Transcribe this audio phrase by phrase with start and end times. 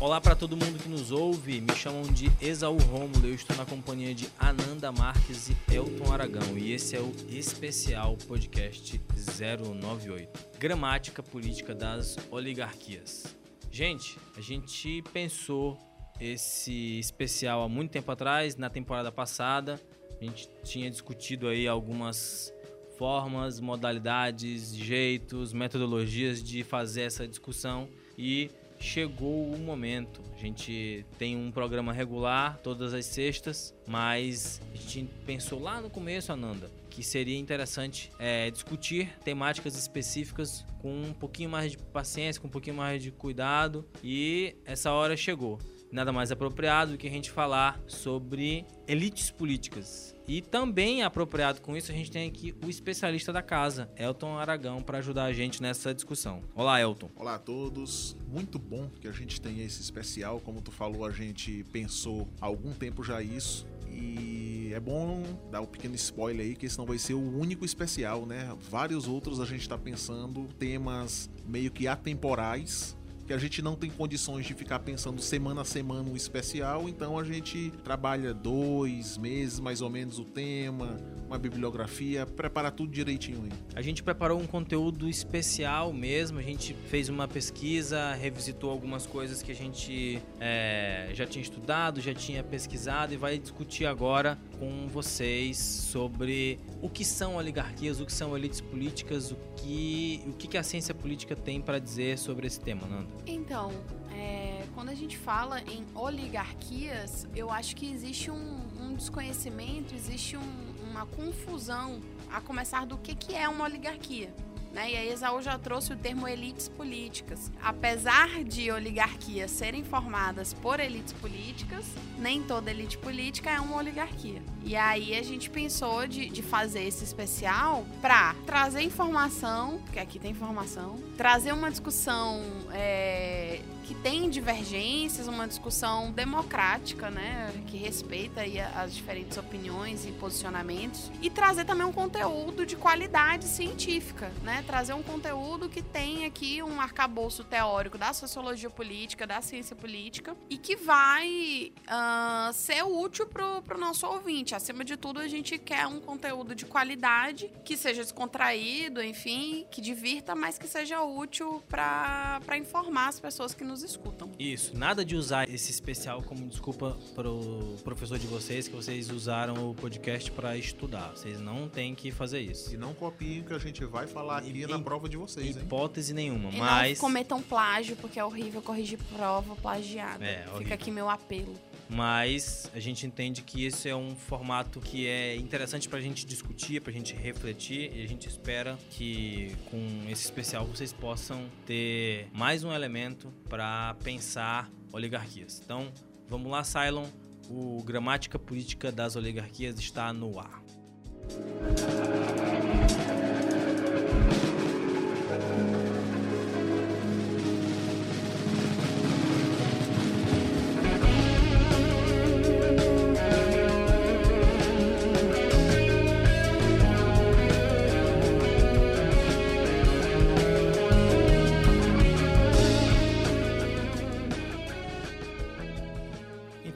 [0.00, 3.66] Olá para todo mundo que nos ouve, me chamam de Exaú Rômulo, eu estou na
[3.66, 6.56] companhia de Ananda Marques e Elton Aragão.
[6.56, 13.36] E esse é o especial podcast 098, Gramática Política das Oligarquias.
[13.72, 15.76] Gente, a gente pensou
[16.20, 19.80] esse especial há muito tempo atrás, na temporada passada,
[20.20, 22.54] a gente tinha discutido aí algumas
[22.96, 27.88] formas, modalidades, jeitos, metodologias de fazer essa discussão.
[28.16, 30.20] E chegou o momento.
[30.34, 35.90] A gente tem um programa regular todas as sextas, mas a gente pensou lá no
[35.90, 42.40] começo, Ananda, que seria interessante é, discutir temáticas específicas com um pouquinho mais de paciência,
[42.40, 45.58] com um pouquinho mais de cuidado e essa hora chegou.
[45.90, 50.14] Nada mais apropriado do que a gente falar sobre elites políticas.
[50.28, 54.82] E também apropriado com isso, a gente tem aqui o especialista da casa, Elton Aragão,
[54.82, 56.42] para ajudar a gente nessa discussão.
[56.54, 57.08] Olá, Elton.
[57.16, 58.14] Olá a todos.
[58.28, 60.40] Muito bom que a gente tenha esse especial.
[60.40, 63.66] Como tu falou, a gente pensou há algum tempo já isso.
[63.90, 67.64] E é bom dar um pequeno spoiler aí, que esse não vai ser o único
[67.64, 68.54] especial, né?
[68.70, 72.97] Vários outros a gente está pensando temas meio que atemporais
[73.28, 77.18] que a gente não tem condições de ficar pensando semana a semana um especial, então
[77.18, 83.44] a gente trabalha dois meses mais ou menos o tema, uma bibliografia, prepara tudo direitinho
[83.44, 83.52] aí.
[83.74, 89.42] A gente preparou um conteúdo especial mesmo, a gente fez uma pesquisa, revisitou algumas coisas
[89.42, 94.88] que a gente é, já tinha estudado, já tinha pesquisado e vai discutir agora com
[94.88, 100.56] vocês sobre o que são oligarquias, o que são elites políticas, o que, o que
[100.56, 103.17] a ciência política tem para dizer sobre esse tema, Nando.
[103.26, 103.70] Então,
[104.12, 110.36] é, quando a gente fala em oligarquias, eu acho que existe um, um desconhecimento, existe
[110.36, 112.00] um, uma confusão
[112.32, 114.32] a começar do que, que é uma oligarquia.
[114.72, 114.92] Né?
[114.92, 117.50] E a Exaú já trouxe o termo elites políticas.
[117.62, 121.84] Apesar de oligarquias serem formadas por elites políticas,
[122.18, 124.42] nem toda elite política é uma oligarquia.
[124.64, 130.18] E aí a gente pensou de, de fazer esse especial para trazer informação, porque aqui
[130.18, 138.42] tem informação, trazer uma discussão é, que tem divergências, uma discussão democrática, né, que respeita
[138.42, 144.62] aí as diferentes opiniões e posicionamentos, e trazer também um conteúdo de qualidade científica, né,
[144.66, 150.36] trazer um conteúdo que tem aqui um arcabouço teórico da sociologia política, da ciência política,
[150.50, 154.54] e que vai uh, ser útil pro, pro nosso ouvinte.
[154.54, 159.80] Acima de tudo, a gente quer um conteúdo de qualidade, que seja descontraído, enfim, que
[159.80, 164.30] divirta, mas que seja útil para informar as pessoas que nos nos escutam.
[164.38, 169.10] Isso, nada de usar esse especial como desculpa para o professor de vocês que vocês
[169.10, 171.10] usaram o podcast para estudar.
[171.10, 172.74] Vocês não têm que fazer isso.
[172.74, 175.56] E não copiem o que a gente vai falar aqui e, na prova de vocês,
[175.56, 175.62] hein?
[175.62, 176.98] Hipótese nenhuma, e mas...
[176.98, 180.24] não cometam plágio, porque é horrível corrigir prova plagiada.
[180.24, 180.58] É, horrível.
[180.58, 181.54] Fica aqui meu apelo
[181.88, 186.26] mas a gente entende que esse é um formato que é interessante para a gente
[186.26, 189.78] discutir, para a gente refletir e a gente espera que com
[190.10, 193.64] esse especial vocês possam ter mais um elemento para
[194.02, 195.60] pensar oligarquias.
[195.64, 195.92] Então,
[196.28, 197.06] vamos lá, Cylon.
[197.50, 200.62] O Gramática Política das Oligarquias está no ar.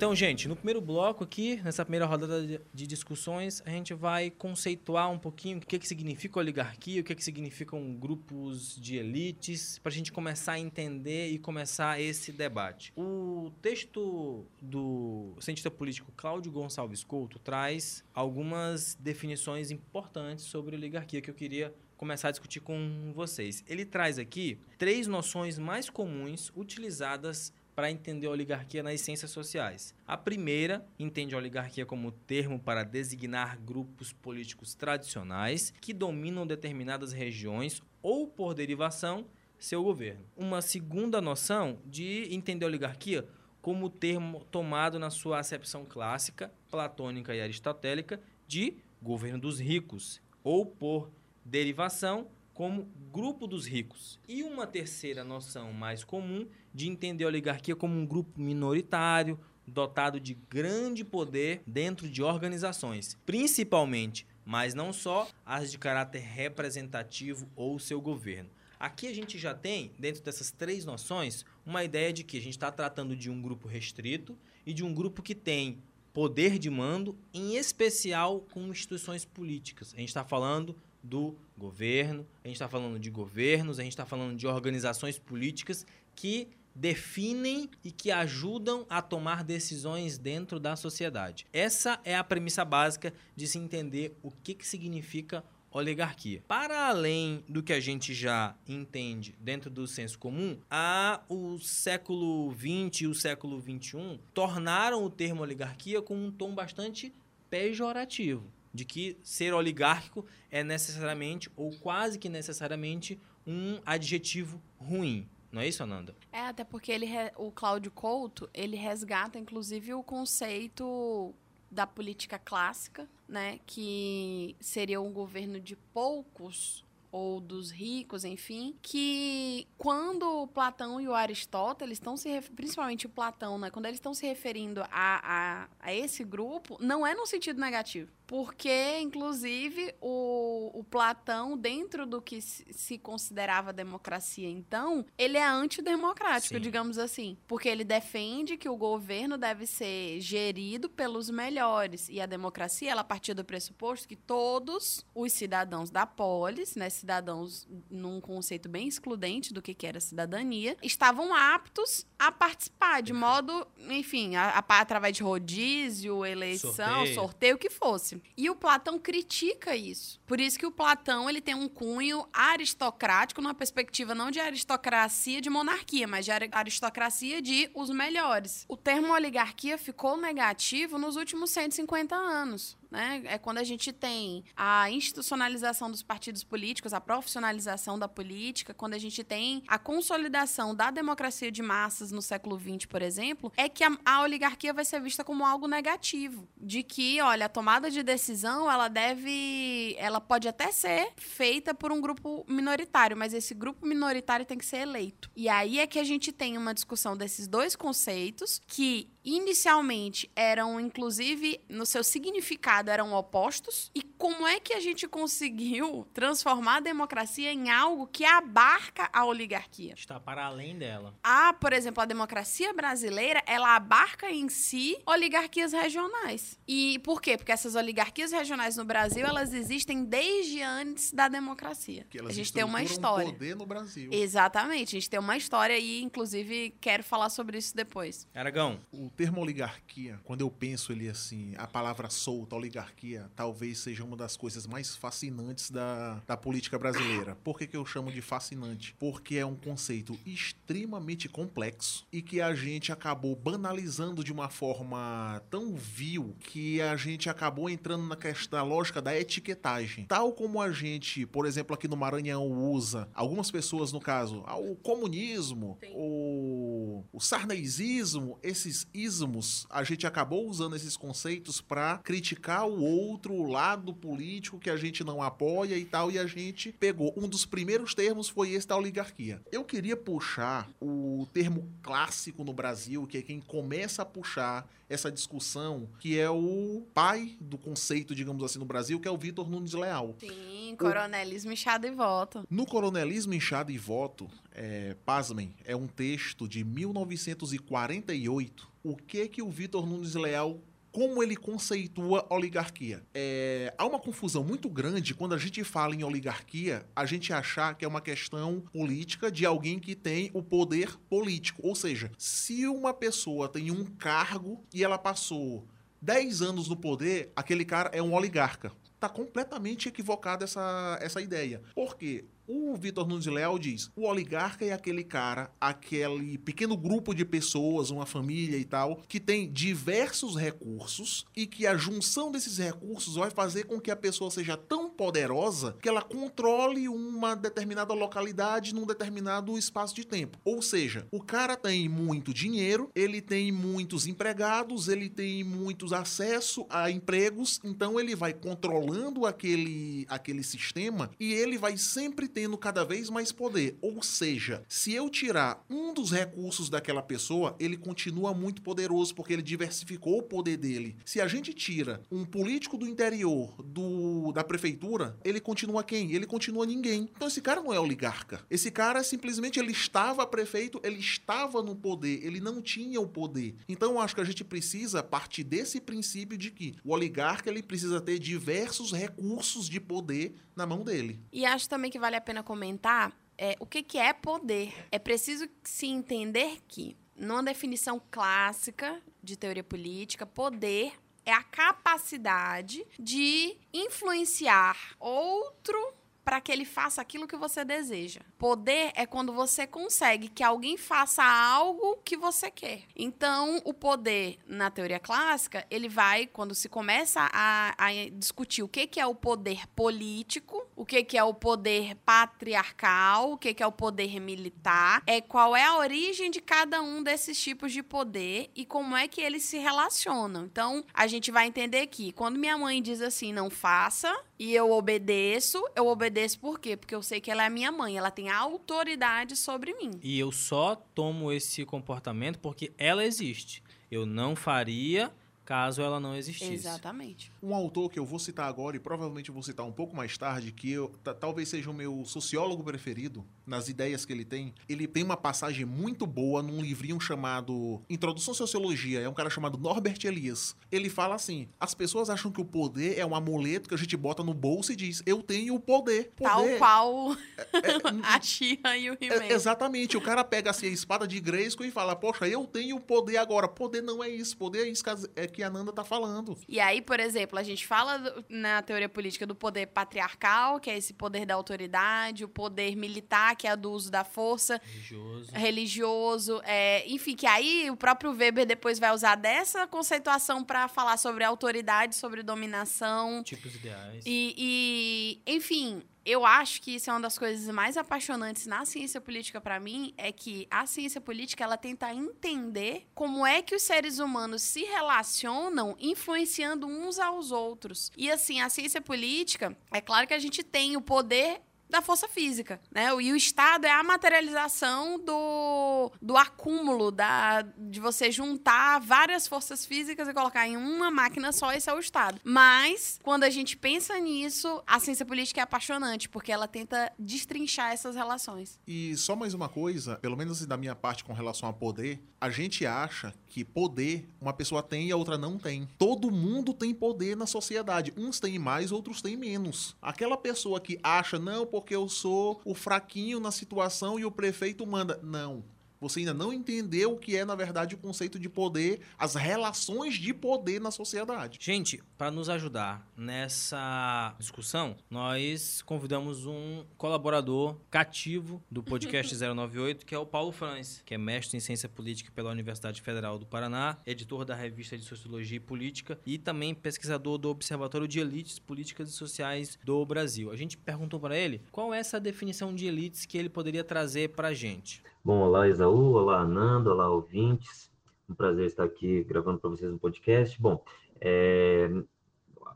[0.03, 5.09] Então, gente, no primeiro bloco aqui, nessa primeira rodada de discussões, a gente vai conceituar
[5.09, 9.93] um pouquinho o que, que significa oligarquia, o que, que significam grupos de elites, para
[9.93, 12.93] a gente começar a entender e começar esse debate.
[12.97, 21.31] O texto do cientista político Cláudio Gonçalves Couto traz algumas definições importantes sobre oligarquia que
[21.31, 23.63] eu queria começar a discutir com vocês.
[23.69, 29.95] Ele traz aqui três noções mais comuns utilizadas para entender a oligarquia nas ciências sociais.
[30.07, 37.13] A primeira entende a oligarquia como termo para designar grupos políticos tradicionais que dominam determinadas
[37.13, 39.27] regiões ou, por derivação,
[39.59, 40.25] seu governo.
[40.37, 43.27] Uma segunda noção de entender a oligarquia
[43.61, 50.67] como termo tomado na sua acepção clássica, platônica e aristotélica, de governo dos ricos, ou
[50.67, 51.11] por
[51.45, 54.21] derivação, como grupo dos ricos.
[54.29, 60.19] E uma terceira noção mais comum de entender a oligarquia como um grupo minoritário, dotado
[60.19, 67.79] de grande poder dentro de organizações, principalmente, mas não só, as de caráter representativo ou
[67.79, 68.51] seu governo.
[68.79, 72.55] Aqui a gente já tem, dentro dessas três noções, uma ideia de que a gente
[72.55, 75.79] está tratando de um grupo restrito e de um grupo que tem
[76.13, 79.95] poder de mando, em especial com instituições políticas.
[79.95, 84.05] A gente está falando do governo, a gente está falando de governos, a gente está
[84.05, 85.87] falando de organizações políticas
[86.17, 91.47] que definem e que ajudam a tomar decisões dentro da sociedade.
[91.53, 96.43] Essa é a premissa básica de se entender o que, que significa oligarquia.
[96.49, 102.53] Para além do que a gente já entende dentro do senso comum, a o século
[102.55, 107.13] XX e o século XXI tornaram o termo oligarquia com um tom bastante
[107.49, 115.29] pejorativo, de que ser oligárquico é necessariamente ou quase que necessariamente um adjetivo ruim.
[115.51, 116.17] Não é isso, Ananda?
[116.33, 121.35] É, até porque ele, o Cláudio Couto, ele resgata, inclusive, o conceito
[121.71, 123.61] da política clássica, né?
[123.67, 131.15] Que seria um governo de poucos ou dos ricos, enfim, que quando Platão e o
[131.15, 135.95] Aristóteles estão se principalmente o Platão, né, quando eles estão se referindo a, a, a
[135.95, 142.41] esse grupo, não é no sentido negativo porque, inclusive, o, o, Platão, dentro do que
[142.41, 146.61] se considerava democracia então, ele é antidemocrático, Sim.
[146.63, 147.37] digamos assim.
[147.47, 152.09] Porque ele defende que o governo deve ser gerido pelos melhores.
[152.09, 157.69] E a democracia, ela partia do pressuposto que todos os cidadãos da polis, né, cidadãos
[157.91, 163.67] num conceito bem excludente do que, que era cidadania, estavam aptos a participar, de modo,
[163.91, 167.15] enfim, a, a, através de rodízio, eleição, sorteio.
[167.15, 168.22] sorteio, o que fosse.
[168.37, 170.21] E o Platão critica isso.
[170.27, 175.41] Por isso que o Platão ele tem um cunho aristocrático, numa perspectiva não de aristocracia
[175.41, 178.65] de monarquia, mas de aristocracia de os melhores.
[178.69, 182.77] O termo oligarquia ficou negativo nos últimos 150 anos.
[182.93, 183.23] Né?
[183.25, 188.93] É quando a gente tem a institucionalização dos partidos políticos, a profissionalização da política, quando
[188.93, 193.67] a gente tem a consolidação da democracia de massas no século XX, por exemplo, é
[193.67, 196.47] que a, a oligarquia vai ser vista como algo negativo.
[196.61, 199.97] De que, olha, a tomada de decisão, ela deve.
[199.99, 204.67] Ela pode até ser feita por um grupo minoritário, mas esse grupo minoritário tem que
[204.67, 205.31] ser eleito.
[205.35, 210.81] E aí é que a gente tem uma discussão desses dois conceitos que inicialmente eram,
[210.81, 213.91] inclusive, no seu significado, eram opostos.
[213.95, 219.25] E como é que a gente conseguiu transformar a democracia em algo que abarca a
[219.25, 219.95] oligarquia?
[219.95, 221.15] Está para além dela.
[221.23, 226.59] Ah, por exemplo, a democracia brasileira, ela abarca em si oligarquias regionais.
[226.67, 227.37] E por quê?
[227.37, 232.07] Porque essas oligarquias regionais no Brasil, elas existem desde antes da democracia.
[232.15, 233.29] Elas a gente tem uma história.
[233.29, 234.11] Um poder no Brasil.
[234.13, 238.27] Exatamente, a gente tem uma história e, inclusive, quero falar sobre isso depois.
[238.35, 244.05] Aragão, o termo oligarquia, quando eu penso ele assim, a palavra solta, oligarquia, talvez seja
[244.05, 247.37] uma das coisas mais fascinantes da, da política brasileira.
[247.45, 248.95] Por que, que eu chamo de fascinante?
[248.99, 255.43] Porque é um conceito extremamente complexo e que a gente acabou banalizando de uma forma
[255.51, 260.05] tão vil que a gente acabou entrando na questão da lógica da etiquetagem.
[260.07, 264.77] Tal como a gente, por exemplo, aqui no Maranhão usa, algumas pessoas, no caso, o
[264.77, 272.83] comunismo, o, o sarneizismo, esses ismos a gente acabou usando esses conceitos para criticar o
[272.83, 277.13] outro lado político que a gente não apoia e tal, e a gente pegou.
[277.17, 279.41] Um dos primeiros termos foi esse da oligarquia.
[279.51, 285.11] Eu queria puxar o termo clássico no Brasil, que é quem começa a puxar essa
[285.11, 289.49] discussão, que é o pai do conceito, digamos assim, no Brasil, que é o Vitor
[289.49, 290.15] Nunes Leal.
[290.19, 291.55] Sim, coronelismo, o...
[291.55, 292.47] inchado e voto.
[292.51, 299.43] No Coronelismo, inchado e voto, é, pasmem, é um texto de 1948 o que que
[299.43, 300.61] o Vitor Nunes Leal
[300.93, 303.03] como ele conceitua oligarquia.
[303.15, 307.75] É, há uma confusão muito grande quando a gente fala em oligarquia, a gente achar
[307.75, 311.67] que é uma questão política de alguém que tem o poder político.
[311.67, 315.67] Ou seja, se uma pessoa tem um cargo e ela passou
[316.03, 318.71] 10 anos no poder, aquele cara é um oligarca.
[318.95, 321.63] Está completamente equivocada essa, essa ideia.
[321.75, 322.27] Por quê?
[322.55, 327.89] O Vitor Nunes Leal diz: o oligarca é aquele cara, aquele pequeno grupo de pessoas,
[327.91, 333.31] uma família e tal, que tem diversos recursos e que a junção desses recursos vai
[333.31, 338.85] fazer com que a pessoa seja tão poderosa que ela controle uma determinada localidade num
[338.85, 340.37] determinado espaço de tempo.
[340.45, 346.67] Ou seja, o cara tem muito dinheiro, ele tem muitos empregados, ele tem muitos acessos
[346.69, 352.59] a empregos, então ele vai controlando aquele, aquele sistema e ele vai sempre ter tendo
[352.59, 353.79] cada vez mais poder.
[353.81, 359.33] Ou seja, se eu tirar um dos recursos daquela pessoa, ele continua muito poderoso porque
[359.33, 360.97] ele diversificou o poder dele.
[361.05, 366.11] Se a gente tira um político do interior do da prefeitura, ele continua quem?
[366.11, 367.09] Ele continua ninguém.
[367.15, 368.45] Então esse cara não é oligarca.
[368.51, 373.55] Esse cara simplesmente ele estava prefeito, ele estava no poder, ele não tinha o poder.
[373.69, 377.63] Então eu acho que a gente precisa partir desse princípio de que o oligarca ele
[377.63, 381.21] precisa ter diversos recursos de poder na mão dele.
[381.33, 384.73] E acho também que vale a pena comentar é, o que, que é poder.
[384.91, 390.93] É preciso se entender que, numa definição clássica de teoria política, poder
[391.25, 395.95] é a capacidade de influenciar outro
[396.25, 398.21] para que ele faça aquilo que você deseja.
[398.39, 402.83] Poder é quando você consegue que alguém faça algo que você quer.
[402.95, 408.69] Então, o poder, na teoria clássica, ele vai, quando se começa a, a discutir o
[408.69, 413.55] que, que é o poder político, o que, que é o poder patriarcal, o que,
[413.55, 417.73] que é o poder militar, é qual é a origem de cada um desses tipos
[417.73, 420.45] de poder e como é que eles se relacionam.
[420.45, 424.73] Então, a gente vai entender que quando minha mãe diz assim, não faça, e eu
[424.73, 426.77] obedeço, eu obedeço por quê?
[426.77, 429.99] Porque eu sei que ela é minha mãe, ela tem autoridade sobre mim.
[430.03, 433.63] E eu só tomo esse comportamento porque ela existe.
[433.91, 435.13] Eu não faria
[435.45, 436.53] caso ela não existisse.
[436.53, 437.32] Exatamente.
[437.43, 440.53] Um autor que eu vou citar agora e provavelmente vou citar um pouco mais tarde,
[440.53, 444.55] que eu, talvez seja o meu sociólogo preferido, nas ideias que ele tem.
[444.69, 449.01] Ele tem uma passagem muito boa num livrinho chamado Introdução à Sociologia.
[449.01, 450.55] É um cara chamado Norbert Elias.
[450.71, 453.97] Ele fala assim: as pessoas acham que o poder é um amuleto que a gente
[453.97, 456.13] bota no bolso e diz, eu tenho o poder.
[456.17, 457.17] poder Tal qual é,
[457.59, 457.73] é,
[458.05, 459.97] a Tia e o he é, Exatamente.
[459.97, 463.17] O cara pega assim a espada de Grayskull e fala, poxa, eu tenho o poder
[463.17, 463.49] agora.
[463.49, 464.37] Poder não é isso.
[464.37, 464.83] Poder é isso
[465.17, 466.37] é que a Nanda tá falando.
[466.49, 470.77] E aí, por exemplo, a gente fala na teoria política do poder patriarcal, que é
[470.77, 474.61] esse poder da autoridade, o poder militar, que é do uso da força.
[474.65, 475.33] Religioso.
[475.33, 476.41] Religioso.
[476.45, 481.25] É, enfim, que aí o próprio Weber depois vai usar dessa conceituação para falar sobre
[481.25, 483.23] autoridade, sobre dominação.
[483.23, 484.05] Tipos ideais.
[484.07, 489.01] E, e enfim, eu acho que isso é uma das coisas mais apaixonantes na ciência
[489.01, 493.63] política para mim, é que a ciência política ela tenta entender como é que os
[493.63, 497.91] seres humanos se relacionam influenciando uns aos outros.
[497.97, 501.41] E assim, a ciência política, é claro que a gente tem o poder
[501.73, 502.89] da força física, né?
[503.01, 509.65] E o Estado é a materialização do, do acúmulo, da, de você juntar várias forças
[509.65, 512.21] físicas e colocar em uma máquina só, esse é o Estado.
[512.23, 517.73] Mas, quando a gente pensa nisso, a ciência política é apaixonante, porque ela tenta destrinchar
[517.73, 518.61] essas relações.
[518.67, 522.29] E só mais uma coisa, pelo menos da minha parte com relação a poder, a
[522.29, 525.67] gente acha que poder uma pessoa tem e a outra não tem.
[525.79, 527.93] Todo mundo tem poder na sociedade.
[527.97, 529.75] Uns têm mais, outros têm menos.
[529.81, 534.67] Aquela pessoa que acha, não, porque eu sou o fraquinho na situação e o prefeito
[534.67, 534.99] manda.
[535.03, 535.45] Não.
[535.83, 539.97] Você ainda não entendeu o que é, na verdade, o conceito de poder, as relações
[539.97, 541.39] de poder na sociedade.
[541.41, 549.93] Gente, para nos ajudar nessa discussão, nós convidamos um colaborador cativo do podcast 098, que
[549.93, 553.77] é o Paulo Franz, que é mestre em ciência política pela Universidade Federal do Paraná,
[553.85, 558.89] editor da revista de Sociologia e Política e também pesquisador do Observatório de Elites Políticas
[558.89, 560.31] e Sociais do Brasil.
[560.31, 564.11] A gente perguntou para ele qual é essa definição de elites que ele poderia trazer
[564.11, 564.81] para a gente.
[565.05, 567.73] Bom, olá Isaú, olá Nando, olá ouvintes.
[568.09, 570.41] Um prazer estar aqui gravando para vocês um podcast.
[570.41, 570.63] Bom,
[571.01, 571.69] é,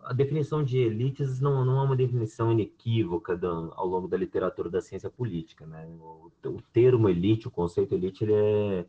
[0.05, 3.37] a definição de elites não, não é uma definição inequívoca
[3.75, 5.67] ao longo da literatura da ciência política.
[5.67, 5.89] Né?
[5.99, 8.87] O, o, termo elite, o conceito elite, ele é,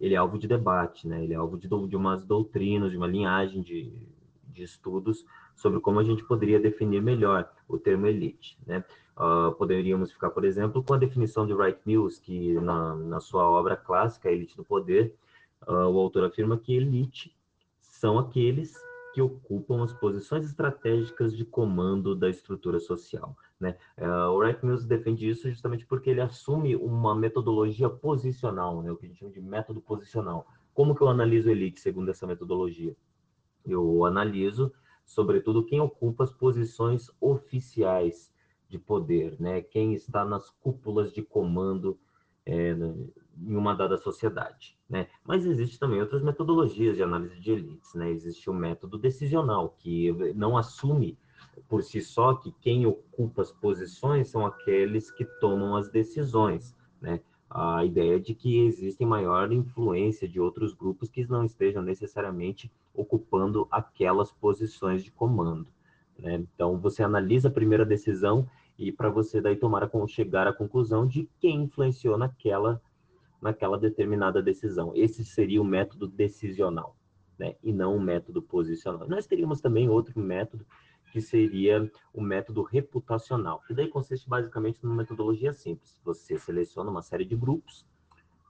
[0.00, 1.22] ele é alvo de debate, né?
[1.22, 3.92] ele é alvo de, de umas doutrinas, de uma linhagem de,
[4.48, 5.24] de estudos
[5.54, 8.58] sobre como a gente poderia definir melhor o termo elite.
[8.66, 8.84] Né?
[9.16, 13.48] Uh, poderíamos ficar, por exemplo, com a definição de Wright Mills, que na, na sua
[13.48, 15.14] obra clássica, Elite do Poder,
[15.66, 17.34] uh, o autor afirma que elite
[17.80, 18.74] são aqueles
[19.12, 23.36] que ocupam as posições estratégicas de comando da estrutura social.
[23.60, 23.76] Né?
[23.98, 28.90] Uh, o Wright Mills defende isso justamente porque ele assume uma metodologia posicional, né?
[28.90, 30.46] o que a gente chama de método posicional.
[30.74, 32.96] Como que eu analiso elite segundo essa metodologia?
[33.64, 34.72] Eu analiso,
[35.04, 38.32] sobretudo, quem ocupa as posições oficiais
[38.68, 39.60] de poder, né?
[39.60, 41.98] Quem está nas cúpulas de comando
[42.46, 45.08] é, em uma dada sociedade, né?
[45.24, 48.10] Mas existe também outras metodologias de análise de elites, né?
[48.10, 51.18] Existe o método decisional que não assume
[51.68, 57.20] por si só que quem ocupa as posições são aqueles que tomam as decisões, né?
[57.50, 63.66] A ideia de que existem maior influência de outros grupos que não estejam necessariamente ocupando
[63.70, 65.68] aquelas posições de comando.
[66.18, 66.34] Né?
[66.34, 71.06] Então, você analisa a primeira decisão e para você daí tomar a, chegar à conclusão
[71.06, 72.80] de quem influenciou naquela
[73.40, 74.92] naquela determinada decisão.
[74.94, 76.96] Esse seria o método decisional,
[77.36, 77.56] né?
[77.60, 79.08] E não o método posicional.
[79.08, 80.64] Nós teríamos também outro método
[81.10, 86.00] que seria o método reputacional, que daí consiste basicamente numa metodologia simples.
[86.04, 87.84] Você seleciona uma série de grupos,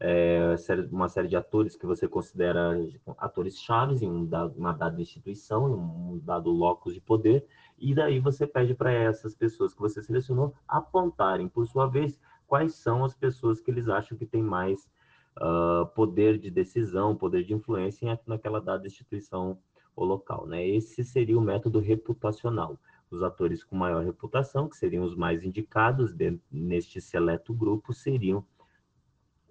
[0.00, 0.56] é,
[0.90, 2.72] uma série de atores que você considera
[3.18, 7.46] atores chaves em um uma dada instituição, em um dado locus de poder,
[7.78, 12.74] e daí você pede para essas pessoas que você selecionou apontarem, por sua vez, quais
[12.74, 14.90] são as pessoas que eles acham que têm mais
[15.38, 19.58] uh, poder de decisão, poder de influência naquela dada instituição
[19.94, 20.46] ou local.
[20.46, 20.66] Né?
[20.66, 22.78] Esse seria o método reputacional.
[23.10, 28.44] Os atores com maior reputação, que seriam os mais indicados de, neste seleto grupo, seriam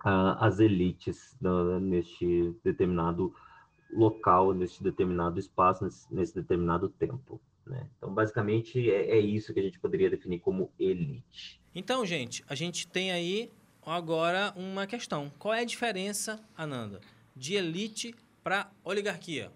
[0.04, 3.34] as elites no, neste determinado
[3.94, 7.42] local, neste determinado espaço, nesse, nesse determinado tempo.
[7.66, 7.88] Né?
[7.98, 11.62] Então, basicamente, é, é isso que a gente poderia definir como elite.
[11.74, 13.52] Então, gente, a gente tem aí
[13.86, 15.32] agora uma questão.
[15.38, 17.00] Qual é a diferença, Ananda,
[17.36, 19.52] de elite para oligarquia?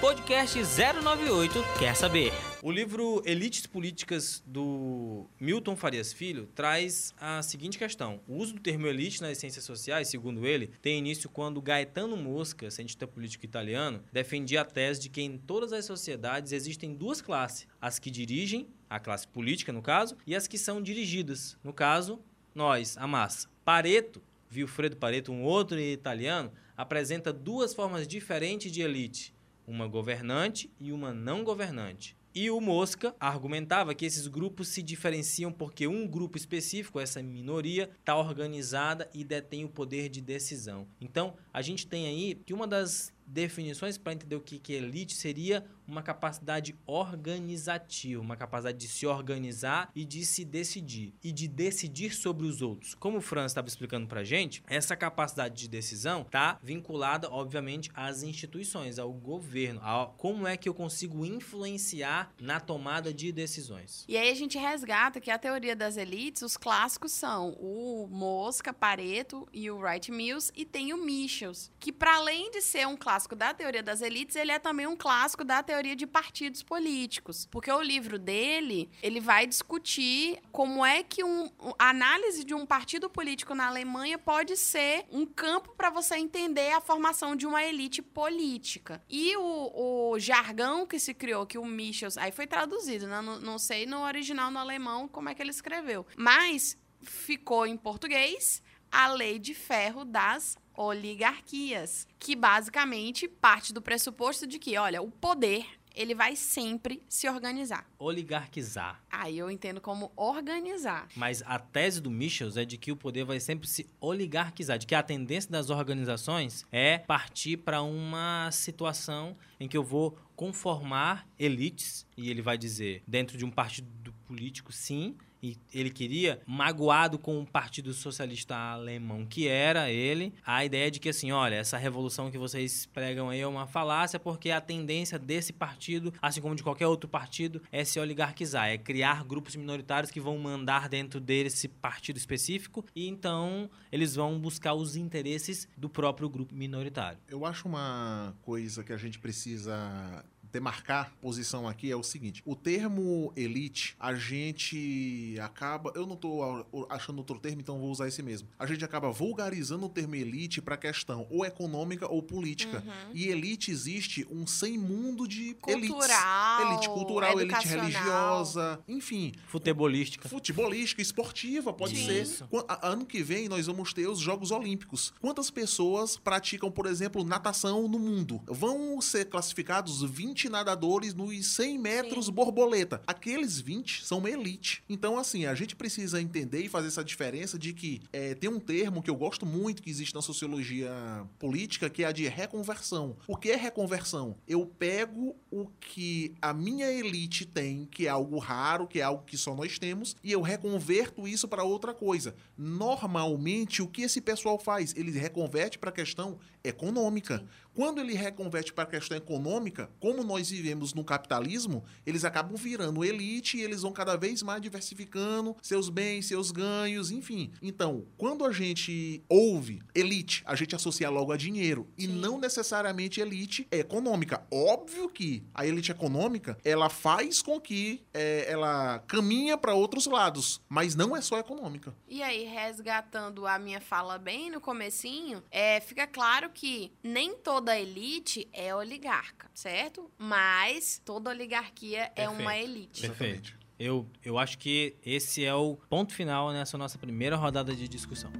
[0.00, 2.32] Podcast 098 quer saber.
[2.62, 8.60] O livro Elites Políticas do Milton Farias Filho traz a seguinte questão: o uso do
[8.60, 14.02] termo elite nas ciências sociais, segundo ele, tem início quando Gaetano Mosca, cientista político italiano,
[14.10, 18.66] defendia a tese de que em todas as sociedades existem duas classes: as que dirigem,
[18.88, 22.18] a classe política no caso, e as que são dirigidas, no caso,
[22.54, 23.48] nós, a massa.
[23.64, 29.36] Pareto, Vilfredo Pareto, um outro italiano, apresenta duas formas diferentes de elite
[29.66, 32.15] uma governante e uma não governante.
[32.38, 37.88] E o Mosca argumentava que esses grupos se diferenciam porque um grupo específico, essa minoria,
[37.98, 40.86] está organizada e detém o poder de decisão.
[41.00, 44.76] Então, a gente tem aí que uma das definições para entender o que, que é
[44.76, 51.32] elite seria uma capacidade organizativa, uma capacidade de se organizar e de se decidir e
[51.32, 52.94] de decidir sobre os outros.
[52.94, 58.22] Como o Franz estava explicando para gente, essa capacidade de decisão está vinculada, obviamente, às
[58.22, 64.04] instituições, ao governo, a como é que eu consigo influenciar na tomada de decisões.
[64.08, 68.72] E aí a gente resgata que a teoria das elites, os clássicos são o Mosca,
[68.72, 72.96] Pareto e o Wright Mills e tem o Michels, que para além de ser um
[72.96, 76.62] clássico da teoria das elites, ele é também um clássico da teoria teoria de partidos
[76.62, 82.54] políticos, porque o livro dele, ele vai discutir como é que um, a análise de
[82.54, 87.46] um partido político na Alemanha pode ser um campo para você entender a formação de
[87.46, 89.02] uma elite política.
[89.08, 93.20] E o, o jargão que se criou, que o Michels, aí foi traduzido, né?
[93.20, 97.76] não, não sei no original no alemão como é que ele escreveu, mas ficou em
[97.76, 105.02] português a lei de ferro das oligarquias, que basicamente parte do pressuposto de que, olha,
[105.02, 107.90] o poder ele vai sempre se organizar.
[107.98, 109.02] Oligarquizar.
[109.10, 111.08] Aí eu entendo como organizar.
[111.16, 114.86] Mas a tese do Michels é de que o poder vai sempre se oligarquizar, de
[114.86, 121.26] que a tendência das organizações é partir para uma situação em que eu vou conformar
[121.38, 127.18] elites, e ele vai dizer, dentro de um partido político, sim, e ele queria, magoado
[127.18, 131.76] com o Partido Socialista Alemão, que era ele, a ideia de que, assim, olha, essa
[131.76, 136.54] revolução que vocês pregam aí é uma falácia, porque a tendência desse partido, assim como
[136.54, 141.20] de qualquer outro partido, é se oligarquizar, é criar grupos minoritários que vão mandar dentro
[141.20, 147.18] desse partido específico, e então eles vão buscar os interesses do próprio grupo minoritário.
[147.28, 150.24] Eu acho uma coisa que a gente precisa
[150.56, 155.92] demarcar posição aqui é o seguinte: o termo elite, a gente acaba.
[155.94, 156.40] Eu não tô
[156.88, 158.48] achando outro termo, então vou usar esse mesmo.
[158.58, 162.82] A gente acaba vulgarizando o termo elite para questão ou econômica ou política.
[162.84, 163.10] Uhum.
[163.12, 166.70] E elite existe um sem mundo de cultural, elites.
[166.70, 169.32] Elite cultural, elite religiosa, enfim.
[169.48, 170.28] Futebolística.
[170.28, 172.38] Futebolística, esportiva, pode Isso.
[172.38, 172.64] ser.
[172.82, 175.12] Ano que vem nós vamos ter os Jogos Olímpicos.
[175.20, 178.40] Quantas pessoas praticam, por exemplo, natação no mundo?
[178.46, 182.32] Vão ser classificados 20 20 nadadores nos 100 metros Sim.
[182.32, 183.02] borboleta.
[183.06, 184.82] Aqueles 20 são uma elite.
[184.88, 188.60] Então, assim, a gente precisa entender e fazer essa diferença de que é, tem um
[188.60, 190.90] termo que eu gosto muito que existe na sociologia
[191.38, 193.16] política, que é a de reconversão.
[193.26, 194.36] O que é reconversão?
[194.46, 199.24] Eu pego o que a minha elite tem, que é algo raro, que é algo
[199.24, 202.34] que só nós temos, e eu reconverto isso para outra coisa.
[202.56, 204.94] Normalmente, o que esse pessoal faz?
[204.96, 207.38] Ele reconverte para a questão econômica.
[207.38, 207.46] Sim.
[207.76, 213.04] Quando ele reconverte para a questão econômica, como nós vivemos no capitalismo, eles acabam virando
[213.04, 217.52] elite e eles vão cada vez mais diversificando seus bens, seus ganhos, enfim.
[217.60, 222.14] Então, quando a gente ouve elite, a gente associa logo a dinheiro e Sim.
[222.14, 224.42] não necessariamente elite econômica.
[224.50, 230.62] Óbvio que a elite econômica ela faz com que é, ela caminha para outros lados,
[230.66, 231.94] mas não é só econômica.
[232.08, 237.78] E aí, resgatando a minha fala bem no comecinho, é, fica claro que nem toda
[237.78, 240.10] elite é oligarca, certo?
[240.16, 242.64] Mas toda oligarquia é uma Perfeito.
[242.70, 243.00] elite.
[243.02, 243.58] Perfeito.
[243.78, 248.32] Eu, eu acho que esse é o ponto final nessa nossa primeira rodada de discussão.